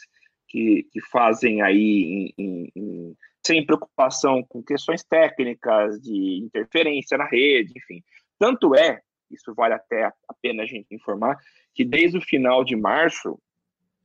[0.55, 7.27] que, que fazem aí em, em, em, sem preocupação com questões técnicas de interferência na
[7.27, 8.01] rede, enfim.
[8.39, 11.37] Tanto é, isso vale até a pena a gente informar,
[11.75, 13.37] que desde o final de março,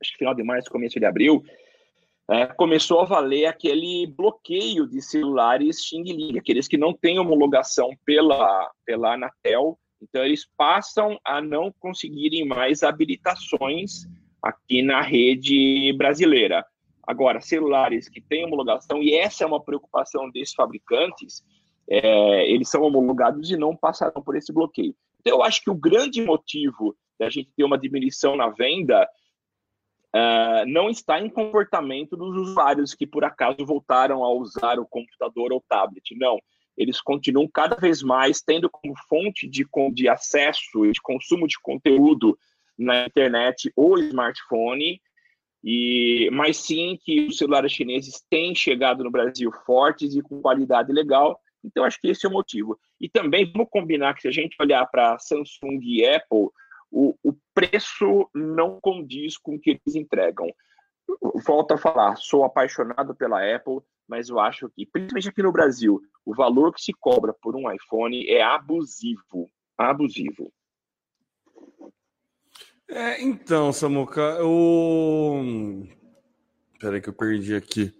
[0.02, 1.40] acho que final de março, começo de abril,
[2.28, 7.90] é, começou a valer aquele bloqueio de celulares Xing Ling, aqueles que não têm homologação
[8.04, 14.08] pela, pela Anatel, então eles passam a não conseguirem mais habilitações
[14.42, 16.64] aqui na rede brasileira.
[17.06, 21.42] Agora, celulares que têm homologação, e essa é uma preocupação desses fabricantes,
[21.88, 24.94] é, eles são homologados e não passaram por esse bloqueio.
[25.20, 29.06] Então, eu acho que o grande motivo da gente ter uma diminuição na venda
[30.14, 35.52] uh, não está em comportamento dos usuários que, por acaso, voltaram a usar o computador
[35.52, 36.16] ou tablet.
[36.16, 36.38] Não.
[36.76, 41.58] Eles continuam cada vez mais tendo como fonte de, de acesso e de consumo de
[41.60, 42.38] conteúdo
[42.80, 45.00] na internet ou smartphone,
[45.62, 50.90] e mas sim que os celulares chineses têm chegado no Brasil fortes e com qualidade
[50.92, 51.38] legal.
[51.62, 52.78] Então acho que esse é o motivo.
[52.98, 56.48] E também vamos combinar que se a gente olhar para Samsung e Apple,
[56.90, 60.48] o, o preço não condiz com o que eles entregam.
[61.44, 66.00] Volto a falar, sou apaixonado pela Apple, mas eu acho que, principalmente aqui no Brasil,
[66.24, 69.50] o valor que se cobra por um iPhone é abusivo.
[69.76, 70.52] Abusivo.
[72.90, 75.86] É, então, Samuca, o.
[76.80, 77.94] Peraí que eu perdi aqui.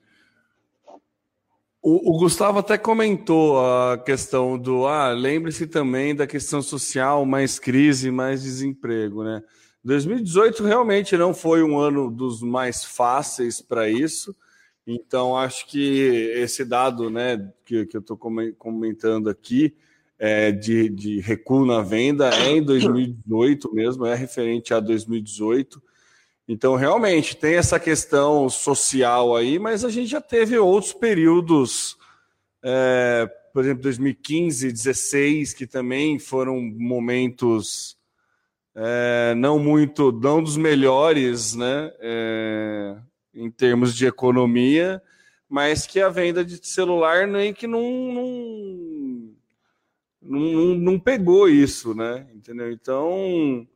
[1.81, 4.89] O, o, Gustavo até comentou a questão do.
[4.89, 9.43] Ah, lembre-se também da questão social, mais crise, mais desemprego, né?
[9.85, 14.37] 2018 realmente não foi um ano dos mais fáceis para isso.
[14.85, 18.19] Então, acho que esse dado né, que, que eu estou
[18.59, 19.77] comentando aqui,
[20.21, 25.83] é, de, de recuo na venda, é em 2018 mesmo, é referente a 2018.
[26.47, 31.97] Então, realmente, tem essa questão social aí, mas a gente já teve outros períodos,
[32.63, 37.97] é, por exemplo, 2015, 2016, que também foram momentos
[38.75, 41.93] é, não muito, não dos melhores, né?
[41.99, 42.97] É,
[43.33, 45.01] em termos de economia,
[45.49, 47.81] mas que a venda de celular nem que não,
[48.13, 48.90] não,
[50.23, 52.27] não, não pegou isso, né?
[52.35, 52.71] Entendeu?
[52.71, 53.67] Então,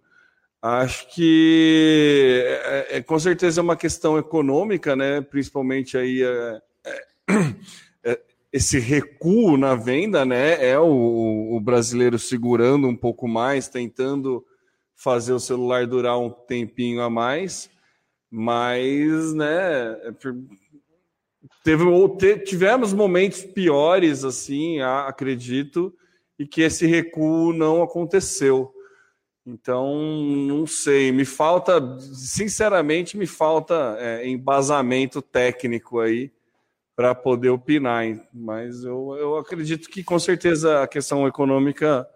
[0.60, 5.20] acho que é, é, com certeza é uma questão econômica, né?
[5.20, 7.06] Principalmente aí é, é,
[8.04, 8.20] é
[8.52, 10.64] esse recuo na venda, né?
[10.64, 14.44] É o, o brasileiro segurando um pouco mais, tentando
[14.94, 17.70] fazer o celular durar um tempinho a mais.
[18.30, 20.12] Mas, né, é
[21.62, 21.84] teve,
[22.40, 25.94] tivemos momentos piores, assim, acredito,
[26.38, 28.72] e que esse recuo não aconteceu.
[29.46, 29.94] Então,
[30.46, 36.32] não sei, me falta, sinceramente, me falta é, embasamento técnico aí
[36.96, 42.08] para poder opinar, mas eu, eu acredito que com certeza a questão econômica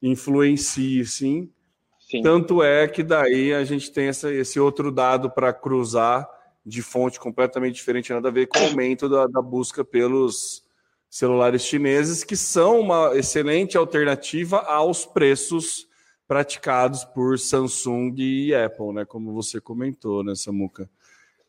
[0.00, 1.50] influencia, sim.
[1.98, 2.22] Sim.
[2.22, 6.28] Tanto é que daí a gente tem essa, esse outro dado para cruzar
[6.64, 10.64] de fonte completamente diferente, nada a ver com o aumento da, da, busca pelos
[11.10, 15.88] celulares chineses, que são uma excelente alternativa aos preços
[16.28, 19.04] praticados por Samsung e Apple, né?
[19.04, 20.88] Como você comentou, né, Samuca?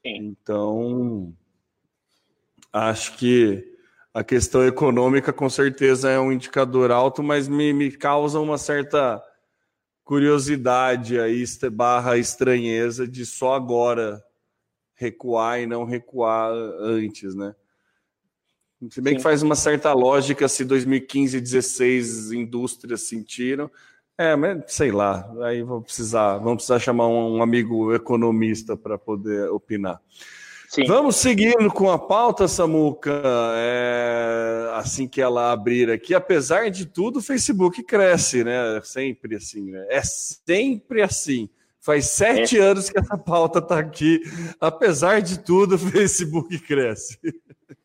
[0.03, 0.35] Sim.
[0.41, 1.31] Então,
[2.73, 3.63] acho que
[4.11, 9.23] a questão econômica com certeza é um indicador alto, mas me, me causa uma certa
[10.03, 14.21] curiosidade aí, barra estranheza de só agora
[14.95, 17.55] recuar e não recuar antes, né?
[18.89, 19.17] Se bem Sim.
[19.17, 23.69] que faz uma certa lógica se 2015 e 2016 indústrias sentiram.
[24.17, 29.49] É, mas sei lá, aí vou precisar, vamos precisar chamar um amigo economista para poder
[29.49, 29.99] opinar.
[30.71, 30.85] Sim.
[30.85, 33.21] Vamos seguindo com a pauta, Samuca.
[33.55, 38.79] É, assim que ela abrir aqui, apesar de tudo, o Facebook cresce, né?
[38.83, 39.85] Sempre assim, né?
[39.89, 41.49] É sempre assim.
[41.79, 42.61] Faz sete é.
[42.61, 44.21] anos que essa pauta está aqui.
[44.61, 47.17] Apesar de tudo, o Facebook cresce.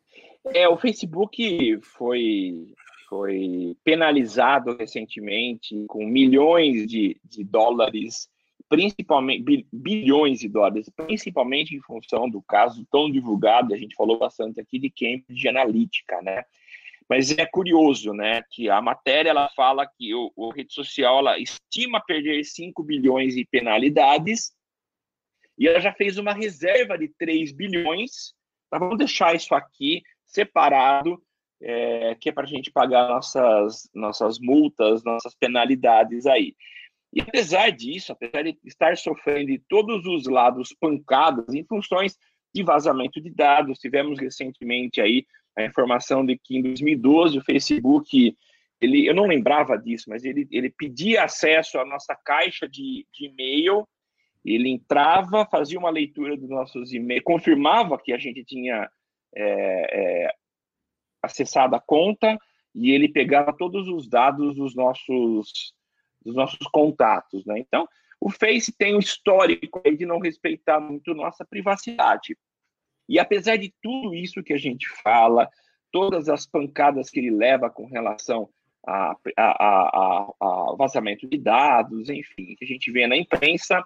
[0.53, 2.73] É, o Facebook foi,
[3.09, 8.29] foi penalizado recentemente com milhões de, de dólares
[8.69, 14.59] principalmente bilhões de dólares, principalmente em função do caso tão divulgado, a gente falou bastante
[14.59, 16.43] aqui de Cambridge Analytica, né?
[17.09, 21.39] Mas é curioso, né, que a matéria ela fala que o, o rede social ela
[21.39, 24.51] estima perder 5 bilhões em penalidades
[25.57, 28.33] e ela já fez uma reserva de 3 bilhões.
[28.69, 31.21] Mas vamos deixar isso aqui separado,
[31.61, 36.55] é, que é para a gente pagar nossas, nossas multas, nossas penalidades aí.
[37.13, 42.15] E apesar disso, apesar de estar sofrendo de todos os lados pancadas em funções
[42.53, 45.25] de vazamento de dados, tivemos recentemente aí
[45.57, 48.35] a informação de que em 2012 o Facebook,
[48.79, 53.25] ele, eu não lembrava disso, mas ele, ele pedia acesso à nossa caixa de, de
[53.25, 53.87] e-mail,
[54.45, 58.87] ele entrava, fazia uma leitura dos nossos e-mails, confirmava que a gente tinha
[59.37, 60.33] é, é,
[61.21, 62.37] acessado a conta
[62.73, 65.73] e ele pegava todos os dados dos nossos
[66.23, 67.57] dos nossos contatos, né?
[67.59, 67.87] Então,
[68.19, 72.35] o Face tem um histórico de não respeitar muito nossa privacidade.
[73.07, 75.49] E apesar de tudo isso que a gente fala,
[75.91, 78.49] todas as pancadas que ele leva com relação
[78.85, 83.83] a, a, a, a vazamento de dados, enfim, que a gente vê na imprensa,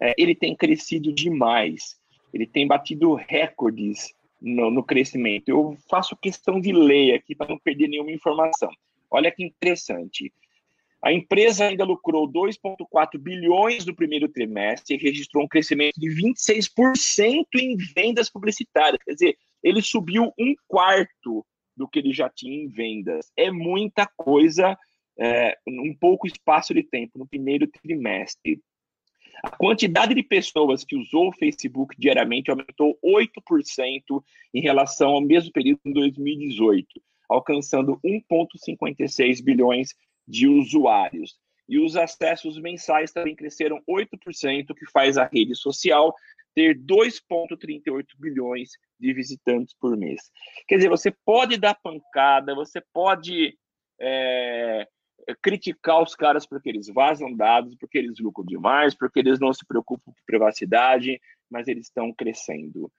[0.00, 1.96] é, ele tem crescido demais.
[2.32, 4.12] Ele tem batido recordes
[4.44, 5.48] no, no crescimento.
[5.48, 8.70] Eu faço questão de ler aqui para não perder nenhuma informação.
[9.10, 10.30] Olha que interessante.
[11.02, 17.44] A empresa ainda lucrou 2,4 bilhões no primeiro trimestre e registrou um crescimento de 26%
[17.58, 19.02] em vendas publicitárias.
[19.02, 21.44] Quer dizer, ele subiu um quarto
[21.76, 23.30] do que ele já tinha em vendas.
[23.36, 24.76] É muita coisa,
[25.18, 28.60] é, um pouco espaço de tempo no primeiro trimestre.
[29.42, 35.52] A quantidade de pessoas que usou o Facebook diariamente aumentou 8% em relação ao mesmo
[35.52, 36.86] período em 2018,
[37.28, 39.94] alcançando 1,56 bilhões
[40.26, 41.36] de usuários.
[41.68, 46.14] E os acessos mensais também cresceram 8%, que faz a rede social
[46.54, 50.30] ter 2,38 bilhões de visitantes por mês.
[50.68, 53.58] Quer dizer, você pode dar pancada, você pode
[54.00, 54.86] é,
[55.42, 59.66] criticar os caras porque eles vazam dados, porque eles lucram demais, porque eles não se
[59.66, 61.20] preocupam com privacidade,
[61.50, 62.90] mas eles estão crescendo.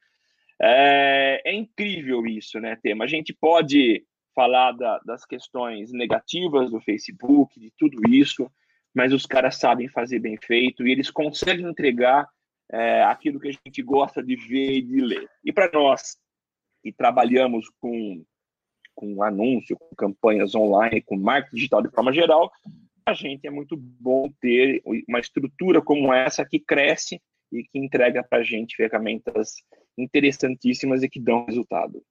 [0.61, 3.03] É, é incrível isso, né, Tema?
[3.05, 8.49] A gente pode falar da, das questões negativas do Facebook, de tudo isso,
[8.93, 12.27] mas os caras sabem fazer bem feito e eles conseguem entregar
[12.71, 15.29] é, aquilo que a gente gosta de ver e de ler.
[15.43, 16.17] E para nós
[16.81, 18.23] que trabalhamos com,
[18.95, 22.51] com anúncio, com campanhas online, com marketing digital de forma geral,
[23.05, 27.21] a gente é muito bom ter uma estrutura como essa que cresce
[27.51, 29.55] e que entrega para a gente ferramentas
[29.97, 32.01] interessantíssimas e que dão resultado.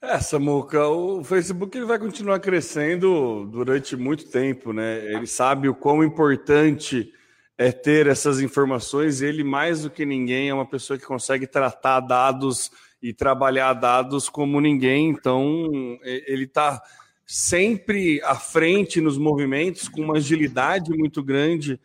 [0.00, 5.04] É, Samuca, o Facebook ele vai continuar crescendo durante muito tempo, né?
[5.12, 7.12] Ele sabe o quão importante
[7.56, 9.20] é ter essas informações.
[9.20, 12.70] Ele, mais do que ninguém, é uma pessoa que consegue tratar dados
[13.02, 15.10] e trabalhar dados como ninguém.
[15.10, 15.68] Então,
[16.02, 16.82] ele está
[17.26, 21.78] sempre à frente nos movimentos, com uma agilidade muito grande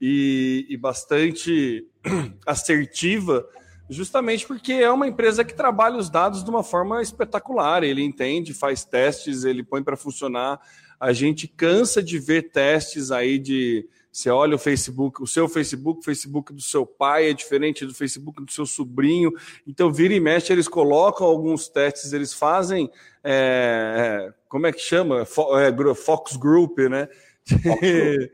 [0.00, 1.86] e, e bastante
[2.46, 3.46] assertiva
[3.90, 7.82] justamente porque é uma empresa que trabalha os dados de uma forma espetacular.
[7.82, 10.60] Ele entende, faz testes, ele põe para funcionar.
[10.98, 16.00] A gente cansa de ver testes aí de você olha o Facebook, o seu Facebook,
[16.00, 19.32] o Facebook do seu pai é diferente do Facebook do seu sobrinho.
[19.66, 22.90] Então, vira e mexe, eles colocam alguns testes, eles fazem.
[23.22, 25.22] É, é como é que chama?
[25.22, 27.08] É, Fox Group, né?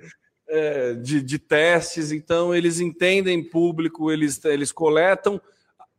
[0.49, 5.41] é, de, de, testes, então eles entendem público, eles, eles coletam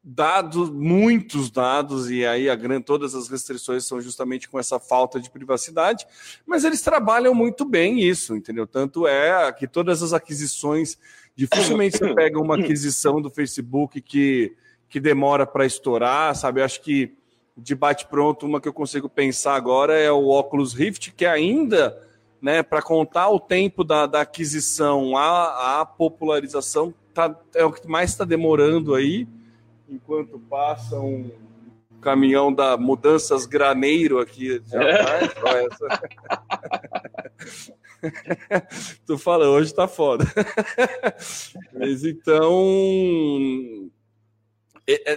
[0.10, 5.20] dados, muitos dados, e aí a grande, todas as restrições são justamente com essa falta
[5.20, 6.08] de privacidade,
[6.46, 8.66] mas eles trabalham muito bem isso, entendeu?
[8.66, 10.98] Tanto é que todas as aquisições,
[11.36, 14.56] dificilmente você pega uma aquisição do Facebook que,
[14.88, 16.62] que demora para estourar, sabe?
[16.62, 17.14] Eu acho que
[17.58, 22.02] de bate-pronto, uma que eu consigo pensar agora é o Oculus Rift, que ainda
[22.42, 27.86] né, para contar o tempo da, da aquisição à, à popularização, tá, é o que
[27.90, 29.28] mais está demorando aí,
[29.90, 31.32] enquanto passa um
[32.02, 35.78] caminhão da Mudanças Graneiro aqui atrás.
[39.06, 40.26] tu fala, hoje tá foda.
[41.74, 43.90] Mas então.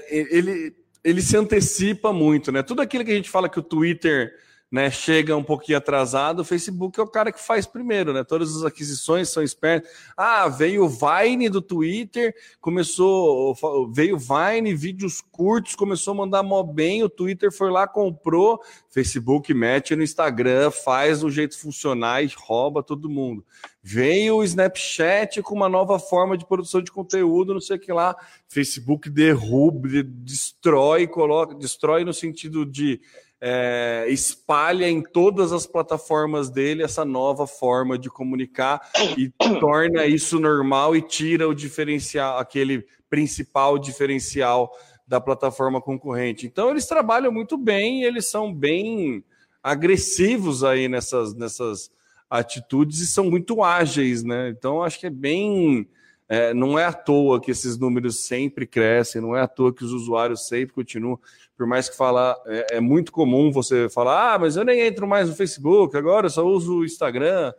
[0.09, 2.63] Ele, ele se antecipa muito, né?
[2.63, 4.35] Tudo aquilo que a gente fala que o Twitter
[4.71, 8.23] né, chega um pouquinho atrasado, o Facebook é o cara que faz primeiro, né?
[8.23, 9.91] Todas as aquisições são espertas.
[10.17, 13.57] Ah, veio o Vine do Twitter, começou,
[13.93, 19.53] veio Vine, vídeos curtos, começou a mandar mó bem, o Twitter foi lá, comprou, Facebook
[19.53, 23.45] mete no Instagram, faz do jeito funcionar e rouba todo mundo.
[23.83, 27.93] Veio o Snapchat com uma nova forma de produção de conteúdo, não sei o que
[27.93, 28.15] lá.
[28.47, 33.01] Facebook derruba, destrói, coloca, destrói no sentido de
[33.41, 40.39] é, espalha em todas as plataformas dele essa nova forma de comunicar e torna isso
[40.39, 44.71] normal e tira o diferencial, aquele principal diferencial
[45.07, 46.47] da plataforma concorrente.
[46.47, 49.25] Então eles trabalham muito bem, eles são bem
[49.63, 51.91] agressivos aí nessas, nessas
[52.29, 54.51] atitudes e são muito ágeis, né?
[54.51, 55.89] Então acho que é bem
[56.31, 59.85] é, não é à toa que esses números sempre crescem, não é à toa que
[59.85, 61.19] os usuários sempre continuam.
[61.57, 65.09] Por mais que falar, é, é muito comum você falar, ah, mas eu nem entro
[65.09, 67.53] mais no Facebook, agora eu só uso o Instagram.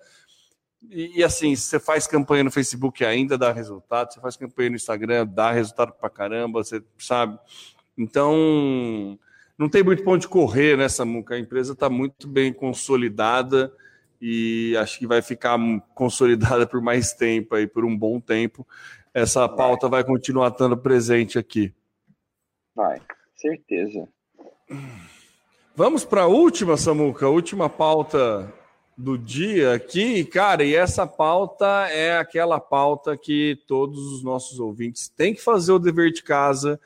[0.90, 4.78] E, e, assim, você faz campanha no Facebook ainda dá resultado, você faz campanha no
[4.78, 7.38] Instagram, dá resultado pra caramba, você sabe.
[7.98, 9.20] Então,
[9.58, 11.36] não tem muito ponto de correr nessa muca.
[11.36, 13.74] A empresa está muito bem consolidada
[14.22, 15.58] e acho que vai ficar
[15.96, 18.68] consolidada por mais tempo aí, por um bom tempo.
[19.14, 21.74] Essa pauta vai, vai continuar estando presente aqui.
[22.76, 23.02] Vai,
[23.36, 24.08] certeza.
[25.76, 28.54] Vamos para a última, Samuca, última pauta
[28.98, 35.10] do dia aqui, cara, e essa pauta é aquela pauta que todos os nossos ouvintes
[35.10, 36.80] têm que fazer o dever de casa,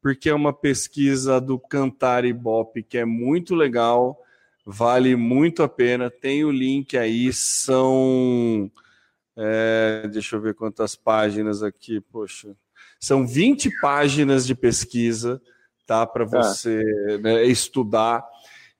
[0.00, 4.18] porque é uma pesquisa do Cantar Ibope que é muito legal
[4.70, 6.10] Vale muito a pena.
[6.10, 8.70] Tem o link aí, são.
[9.34, 12.54] É, deixa eu ver quantas páginas aqui, poxa.
[13.00, 15.40] São 20 páginas de pesquisa,
[15.86, 16.06] tá?
[16.06, 16.42] Para tá.
[16.42, 16.84] você
[17.22, 18.22] né, estudar.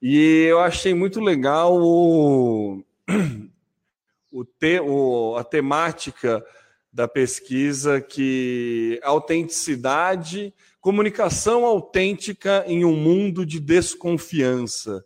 [0.03, 2.84] E eu achei muito legal o,
[4.30, 6.45] o, te, o, a temática
[6.93, 15.03] da pesquisa que autenticidade, comunicação autêntica em um mundo de desconfiança.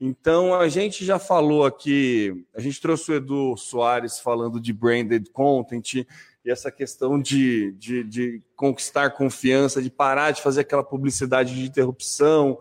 [0.00, 5.28] Então, a gente já falou aqui, a gente trouxe o Edu Soares falando de branded
[5.30, 6.06] content e
[6.50, 12.58] essa questão de, de, de conquistar confiança, de parar de fazer aquela publicidade de interrupção.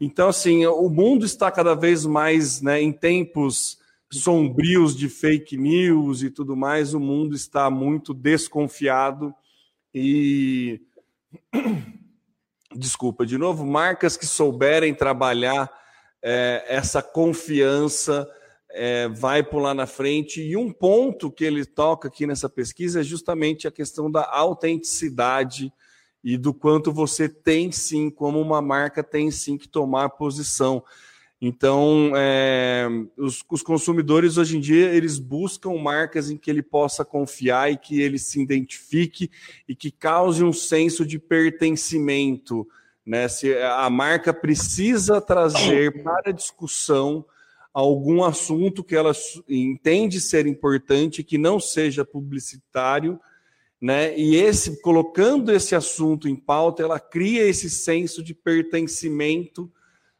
[0.00, 3.78] Então, assim, o mundo está cada vez mais né, em tempos
[4.10, 9.34] sombrios de fake news e tudo mais, o mundo está muito desconfiado
[9.92, 10.80] e
[12.74, 15.70] desculpa, de novo, marcas que souberem trabalhar
[16.22, 18.28] é, essa confiança
[18.70, 20.42] é, vai pular na frente.
[20.42, 25.72] E um ponto que ele toca aqui nessa pesquisa é justamente a questão da autenticidade
[26.22, 30.82] e do quanto você tem sim, como uma marca tem sim que tomar posição.
[31.40, 37.04] Então, é, os, os, consumidores hoje em dia eles buscam marcas em que ele possa
[37.04, 39.30] confiar e que ele se identifique
[39.68, 42.66] e que cause um senso de pertencimento.
[43.08, 43.26] Né?
[43.26, 47.24] Se a marca precisa trazer para a discussão
[47.72, 49.12] algum assunto que ela
[49.48, 53.18] entende ser importante, que não seja publicitário,
[53.80, 54.14] né?
[54.18, 59.72] E esse colocando esse assunto em pauta, ela cria esse senso de pertencimento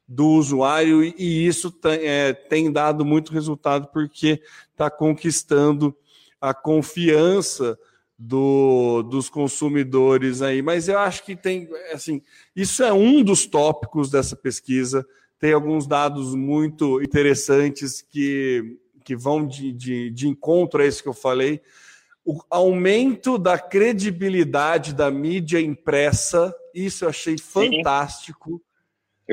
[0.06, 5.94] do usuário, e isso é, tem dado muito resultado porque está conquistando
[6.40, 7.78] a confiança
[8.18, 10.60] do, dos consumidores aí.
[10.60, 12.20] Mas eu acho que tem, assim,
[12.56, 15.06] isso é um dos tópicos dessa pesquisa.
[15.38, 21.08] Tem alguns dados muito interessantes que, que vão de, de, de encontro a isso que
[21.08, 21.60] eu falei.
[22.24, 28.50] O aumento da credibilidade da mídia impressa, isso eu achei fantástico.
[28.50, 28.68] Sim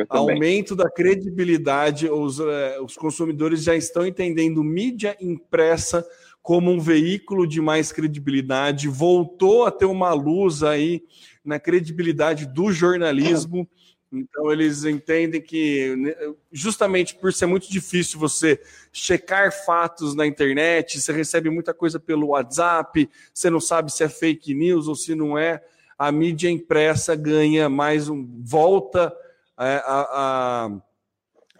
[0.10, 6.06] aumento da credibilidade, os, uh, os consumidores já estão entendendo mídia impressa
[6.46, 11.04] como um veículo de mais credibilidade, voltou a ter uma luz aí
[11.44, 13.68] na credibilidade do jornalismo.
[14.14, 16.14] Então, eles entendem que, né,
[16.52, 18.62] justamente por ser muito difícil você
[18.94, 24.08] checar fatos na internet, você recebe muita coisa pelo WhatsApp, você não sabe se é
[24.08, 25.64] fake news ou se não é,
[25.98, 28.24] a mídia impressa ganha mais um.
[28.44, 29.12] volta
[29.58, 30.82] a, a,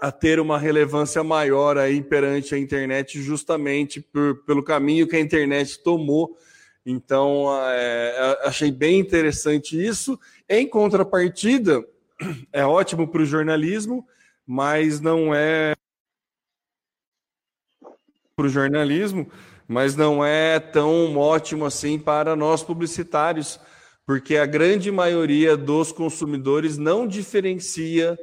[0.06, 5.20] a ter uma relevância maior aí perante a internet, justamente por, pelo caminho que a
[5.20, 6.38] internet tomou.
[6.86, 10.20] Então, é, achei bem interessante isso.
[10.48, 11.84] Em contrapartida,
[12.54, 14.08] é ótimo para o jornalismo,
[14.46, 15.74] mas não é
[18.36, 19.28] para o jornalismo,
[19.68, 23.60] mas não é tão ótimo assim para nós publicitários
[24.06, 28.16] porque a grande maioria dos consumidores não diferencia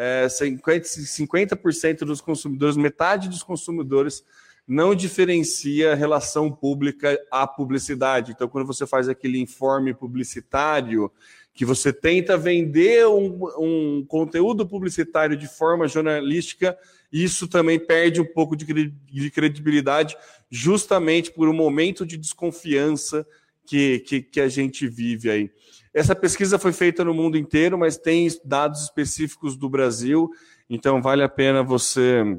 [0.00, 4.24] é, 50%, 50% dos consumidores, metade dos consumidores
[4.64, 8.30] não diferencia relação pública à publicidade.
[8.30, 11.10] Então, quando você faz aquele informe publicitário,
[11.52, 16.78] que você tenta vender um, um conteúdo publicitário de forma jornalística,
[17.10, 20.16] isso também perde um pouco de, de credibilidade,
[20.48, 23.26] justamente por um momento de desconfiança
[23.68, 25.50] que, que, que a gente vive aí.
[25.92, 30.30] Essa pesquisa foi feita no mundo inteiro, mas tem dados específicos do Brasil,
[30.70, 32.38] então vale a pena você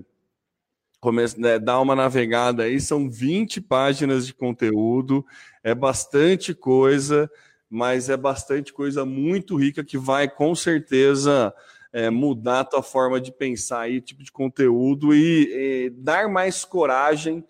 [1.00, 2.80] comece, né, dar uma navegada aí.
[2.80, 5.24] São 20 páginas de conteúdo,
[5.64, 7.30] é bastante coisa,
[7.70, 11.54] mas é bastante coisa muito rica que vai com certeza
[11.94, 16.66] é, mudar a tua forma de pensar aí, tipo de conteúdo e, e dar mais
[16.66, 17.46] coragem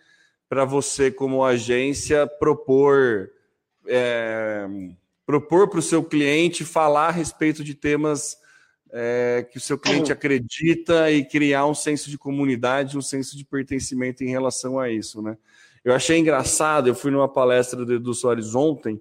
[0.50, 3.30] para você, como agência, propor
[3.90, 4.68] é,
[5.26, 8.38] propor para o seu cliente falar a respeito de temas
[8.92, 13.46] é, que o seu cliente acredita e criar um senso de comunidade, um senso de
[13.46, 15.38] pertencimento em relação a isso, né?
[15.84, 19.00] Eu achei engraçado, eu fui numa palestra do Edu Soares ontem,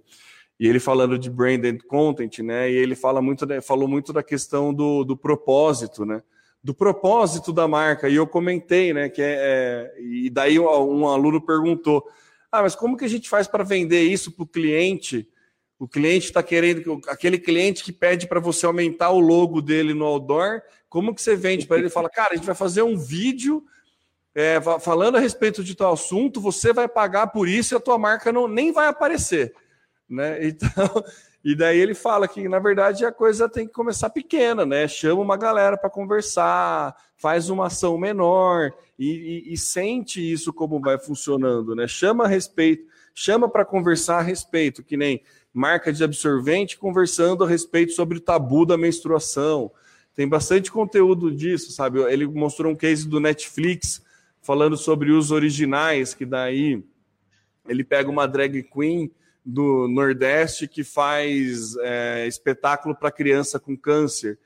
[0.61, 2.71] e ele falando de branded content, né?
[2.71, 6.23] E ele fala muito, falou muito da questão do, do propósito, né?
[6.63, 8.09] Do propósito da marca.
[8.09, 9.09] E eu comentei, né?
[9.09, 12.05] Que é, é e daí um, um aluno perguntou:
[12.51, 15.29] ah, mas como que a gente faz para vender isso para o cliente?
[15.79, 20.05] O cliente está querendo, aquele cliente que pede para você aumentar o logo dele no
[20.05, 21.91] outdoor, como que você vende para ele?
[21.91, 23.65] Fala, cara, a gente vai fazer um vídeo
[24.35, 27.99] é, falando a respeito de tal assunto, você vai pagar por isso e a tua
[27.99, 29.55] marca não, nem vai aparecer.
[30.09, 30.39] Né?
[30.49, 31.05] Então,
[31.45, 34.89] e daí ele fala que, na verdade, a coisa tem que começar pequena, né?
[34.89, 40.81] Chama uma galera para conversar, faz uma ação menor e, e, e, sente isso como
[40.81, 41.87] vai funcionando, né?
[41.87, 42.85] Chama a respeito,
[43.15, 45.23] chama para conversar a respeito, que nem
[45.55, 49.71] marca de absorvente conversando a respeito sobre o tabu da menstruação.
[50.15, 52.01] Tem bastante conteúdo disso, sabe?
[52.01, 54.03] Ele mostrou um case do Netflix
[54.43, 56.83] falando sobre os originais, que daí
[57.69, 59.11] ele pega uma drag queen
[59.45, 64.39] do Nordeste que faz é, espetáculo para criança com câncer.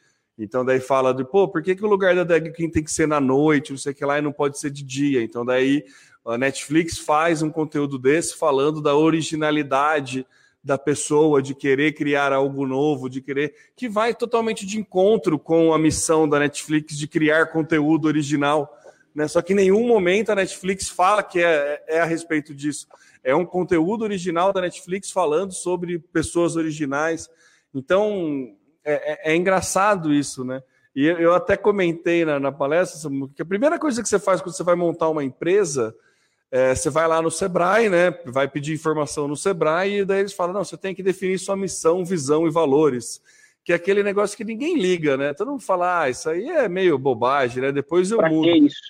[0.43, 2.90] Então daí fala de, pô, por que, que o lugar da drag queen tem que
[2.90, 5.22] ser na noite, não sei o que lá, e não pode ser de dia?
[5.22, 5.84] Então daí
[6.24, 10.26] a Netflix faz um conteúdo desse falando da originalidade
[10.64, 13.55] da pessoa, de querer criar algo novo, de querer.
[13.76, 18.72] que vai totalmente de encontro com a missão da Netflix de criar conteúdo original.
[19.14, 19.26] Né?
[19.26, 22.86] Só que em nenhum momento a Netflix fala que é, é a respeito disso.
[23.24, 27.28] É um conteúdo original da Netflix falando sobre pessoas originais.
[27.74, 28.55] Então,
[28.85, 30.62] é, é, é engraçado isso, né?
[30.95, 34.55] E eu até comentei na, na palestra que a primeira coisa que você faz quando
[34.55, 35.95] você vai montar uma empresa,
[36.51, 38.11] é, você vai lá no Sebrae, né?
[38.26, 41.57] Vai pedir informação no Sebrae, e daí eles falam: não, você tem que definir sua
[41.57, 43.22] missão, visão e valores.
[43.64, 45.33] Que é aquele negócio que ninguém liga, né?
[45.33, 47.72] Todo mundo fala, ah, isso aí é meio bobagem, né?
[47.72, 48.45] Depois eu pra mudo.
[48.45, 48.83] Que isso?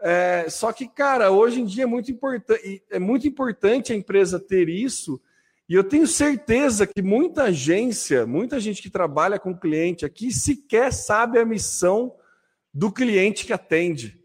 [0.00, 4.38] É, só que, cara, hoje em dia é muito importante, é muito importante a empresa
[4.38, 5.20] ter isso
[5.68, 10.92] e eu tenho certeza que muita agência, muita gente que trabalha com cliente aqui sequer
[10.92, 12.14] sabe a missão
[12.72, 14.20] do cliente que atende.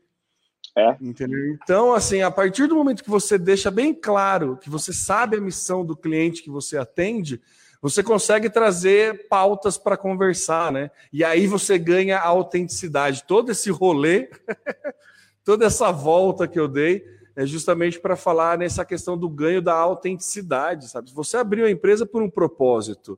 [0.77, 0.97] É.
[1.01, 1.39] Entendeu?
[1.53, 5.41] Então, assim, a partir do momento que você deixa bem claro que você sabe a
[5.41, 7.41] missão do cliente que você atende,
[7.81, 10.91] você consegue trazer pautas para conversar, né?
[11.11, 13.23] E aí você ganha a autenticidade.
[13.25, 14.29] Todo esse rolê,
[15.45, 17.05] toda essa volta que eu dei,
[17.39, 21.09] é justamente para falar nessa questão do ganho da autenticidade, sabe?
[21.13, 23.17] Você abriu a empresa por um propósito,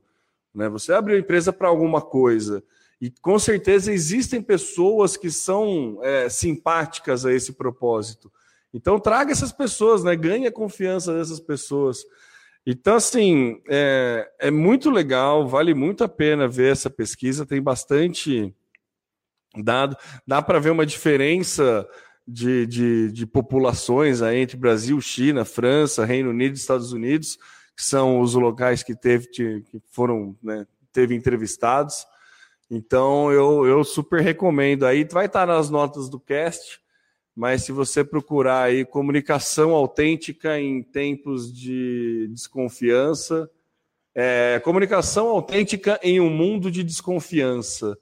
[0.54, 0.68] né?
[0.68, 2.62] Você abriu a empresa para alguma coisa.
[3.00, 8.32] E com certeza existem pessoas que são é, simpáticas a esse propósito.
[8.72, 10.14] Então traga essas pessoas, né?
[10.14, 12.04] Ganhe a confiança dessas pessoas.
[12.64, 18.54] Então, assim, é, é muito legal, vale muito a pena ver essa pesquisa, tem bastante
[19.56, 21.84] dado, dá para ver uma diferença
[22.26, 27.36] de, de, de populações aí entre Brasil, China, França, Reino Unido, Estados Unidos,
[27.76, 32.06] que são os locais que teve que foram né, teve entrevistados.
[32.70, 36.80] Então eu, eu super recomendo aí, vai estar nas notas do cast,
[37.34, 43.50] mas se você procurar aí comunicação autêntica em tempos de desconfiança,
[44.14, 47.98] é, comunicação autêntica em um mundo de desconfiança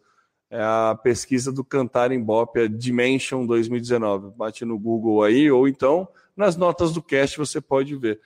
[0.51, 4.36] é a pesquisa do Cantar em Bop, a Dimension 2019.
[4.36, 8.20] Bate no Google aí, ou então nas notas do cast você pode ver.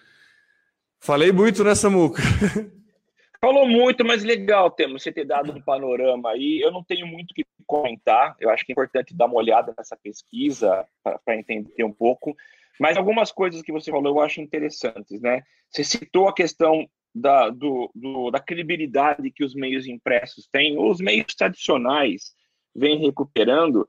[0.99, 2.22] Falei muito nessa muca.
[3.39, 6.62] Falou muito, mas legal, Temo, você ter dado um panorama aí.
[6.62, 8.35] Eu não tenho muito o que comentar.
[8.41, 12.35] Eu acho que é importante dar uma olhada nessa pesquisa para entender um pouco.
[12.81, 15.43] Mas algumas coisas que você falou eu acho interessantes, né?
[15.68, 20.99] Você citou a questão da, do, do, da credibilidade que os meios impressos têm, os
[21.01, 22.35] meios tradicionais
[22.75, 23.89] vêm recuperando,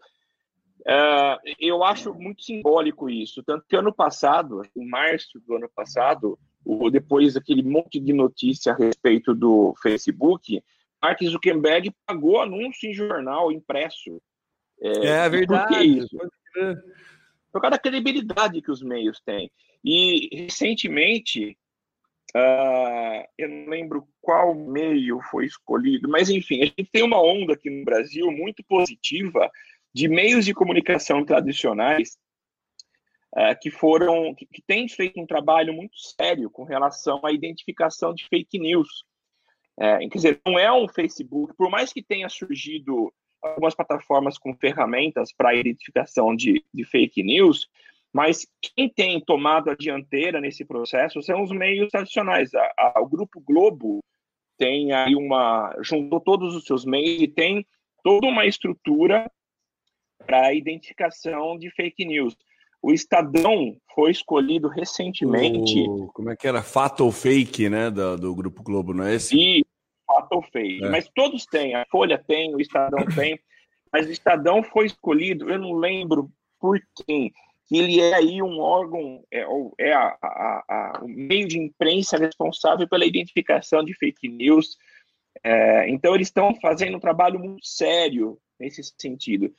[0.81, 3.41] uh, eu acho muito simbólico isso.
[3.43, 8.73] Tanto que ano passado, em março do ano passado, o, depois daquele monte de notícia
[8.73, 10.61] a respeito do Facebook,
[11.01, 14.21] Mark Zuckerberg pagou anúncio em jornal impresso.
[14.81, 15.67] É, é verdade.
[15.67, 16.17] Por que isso?
[17.51, 19.51] Por causa da credibilidade que os meios têm.
[19.83, 21.57] E recentemente
[22.33, 27.53] Uh, eu não lembro qual meio foi escolhido, mas enfim, a gente tem uma onda
[27.53, 29.49] aqui no Brasil muito positiva
[29.93, 32.17] de meios de comunicação tradicionais
[33.33, 38.13] uh, que foram, que, que têm feito um trabalho muito sério com relação à identificação
[38.13, 39.05] de fake news.
[39.77, 44.55] Uh, quer dizer, não é um Facebook, por mais que tenha surgido algumas plataformas com
[44.55, 47.69] ferramentas para identificação de, de fake news,
[48.15, 52.49] mas quem tem tomado a dianteira nesse processo são os meios tradicionais.
[52.55, 54.01] A, a, o Grupo Globo
[54.57, 55.75] tem aí uma.
[55.81, 57.67] juntou todos os seus meios e tem
[58.01, 59.29] toda uma estrutura
[60.25, 62.37] para a identificação de fake news.
[62.81, 65.81] O Estadão foi escolhido recentemente.
[65.81, 66.63] O, como é que era?
[66.63, 67.91] Fato ou fake, né?
[67.91, 69.35] Do, do Grupo Globo, não é esse?
[69.35, 69.65] E
[70.07, 70.85] fato ou fake.
[70.85, 70.89] É.
[70.89, 71.75] Mas todos têm.
[71.75, 73.37] A Folha tem, o Estadão tem.
[73.91, 77.33] Mas o Estadão foi escolhido, eu não lembro por quem
[77.67, 79.45] que ele é aí um órgão, é,
[79.79, 84.77] é a, a, a, o meio de imprensa responsável pela identificação de fake news.
[85.43, 89.53] É, então, eles estão fazendo um trabalho muito sério nesse sentido.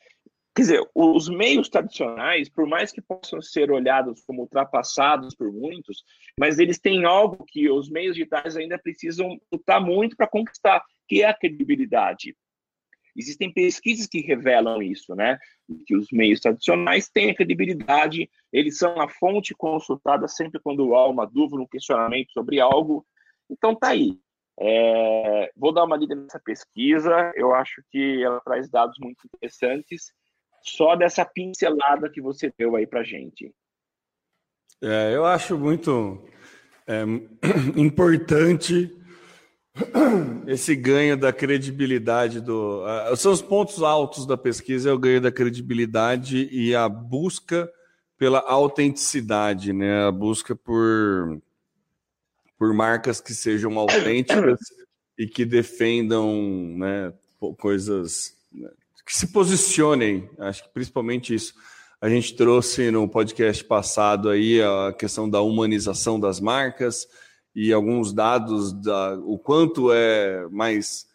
[0.55, 6.03] Quer dizer, os meios tradicionais, por mais que possam ser olhados como ultrapassados por muitos,
[6.41, 11.23] mas eles têm algo que os meios digitais ainda precisam lutar muito para conquistar, que
[11.23, 12.35] é a credibilidade.
[13.17, 15.39] Existem pesquisas que revelam isso, né?
[15.87, 21.09] Que os meios tradicionais têm a credibilidade, eles são a fonte consultada sempre quando há
[21.09, 23.07] uma dúvida, um questionamento sobre algo.
[23.51, 24.19] Então tá aí.
[24.59, 30.13] É, vou dar uma lida nessa pesquisa, eu acho que ela traz dados muito interessantes,
[30.63, 33.53] só dessa pincelada que você deu aí para gente.
[34.83, 36.27] É, eu acho muito
[36.87, 37.03] é,
[37.77, 38.95] importante
[40.47, 42.83] esse ganho da credibilidade do.
[42.85, 47.71] Uh, são os pontos altos da pesquisa, é o ganho da credibilidade e a busca
[48.19, 50.05] pela autenticidade, né?
[50.07, 51.41] A busca por,
[52.59, 54.59] por marcas que sejam autênticas
[55.19, 56.33] e que defendam
[56.77, 57.13] né,
[57.59, 58.69] coisas né,
[59.05, 60.29] que se posicionem.
[60.39, 61.55] Acho que principalmente isso.
[62.01, 67.07] A gente trouxe no podcast passado aí a questão da humanização das marcas
[67.57, 71.07] e alguns dados da o quanto é mais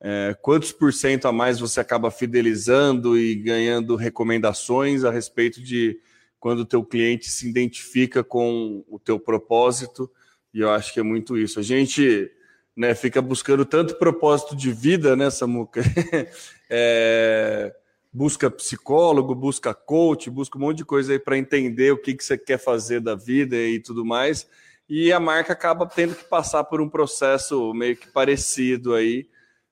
[0.00, 6.00] é, quantos por cento a mais você acaba fidelizando e ganhando recomendações a respeito de
[6.38, 10.10] quando o teu cliente se identifica com o teu propósito,
[10.54, 11.60] e eu acho que é muito isso.
[11.60, 12.30] A gente
[12.74, 15.82] né, fica buscando tanto propósito de vida, né, Samuca?
[16.70, 17.74] é,
[18.10, 22.24] busca psicólogo, busca coach, busca um monte de coisa aí para entender o que, que
[22.24, 24.48] você quer fazer da vida e tudo mais.
[24.90, 29.28] E a marca acaba tendo que passar por um processo meio que parecido aí,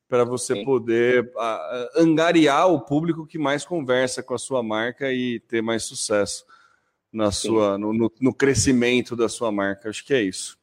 [0.09, 0.65] para você Sim.
[0.65, 1.31] poder
[1.97, 6.47] angariar o público que mais conversa com a sua marca e ter mais sucesso
[7.13, 9.89] na sua no, no, no crescimento da sua marca.
[9.89, 10.57] Acho que é isso.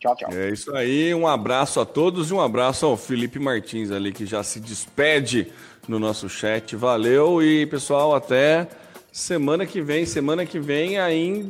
[0.00, 0.30] Tchau, tchau.
[0.32, 1.14] É isso aí.
[1.14, 5.52] Um abraço a todos e um abraço ao Felipe Martins ali, que já se despede
[5.86, 6.74] no nosso chat.
[6.74, 8.66] Valeu e, pessoal, até
[9.12, 10.06] semana que vem.
[10.06, 11.46] Semana que vem, aí.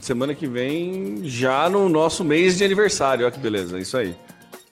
[0.00, 3.24] Semana que vem, já no nosso mês de aniversário.
[3.24, 3.76] Olha que beleza.
[3.76, 4.14] É isso aí.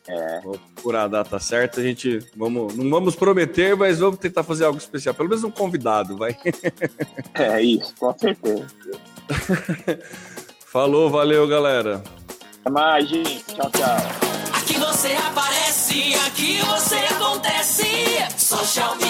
[0.06, 0.40] É.
[0.40, 4.64] Vou procurar a data certa, a gente vamos, não vamos prometer, mas vamos tentar fazer
[4.64, 5.14] algo especial.
[5.14, 6.34] Pelo menos um convidado, vai.
[7.34, 8.66] É isso, com certeza.
[10.64, 12.02] Falou, valeu, galera.
[12.68, 13.44] Até mais, gente.
[13.54, 13.96] Tchau, tchau.
[14.52, 17.86] Aqui você aparece, aqui você acontece.
[18.36, 19.08] Social media.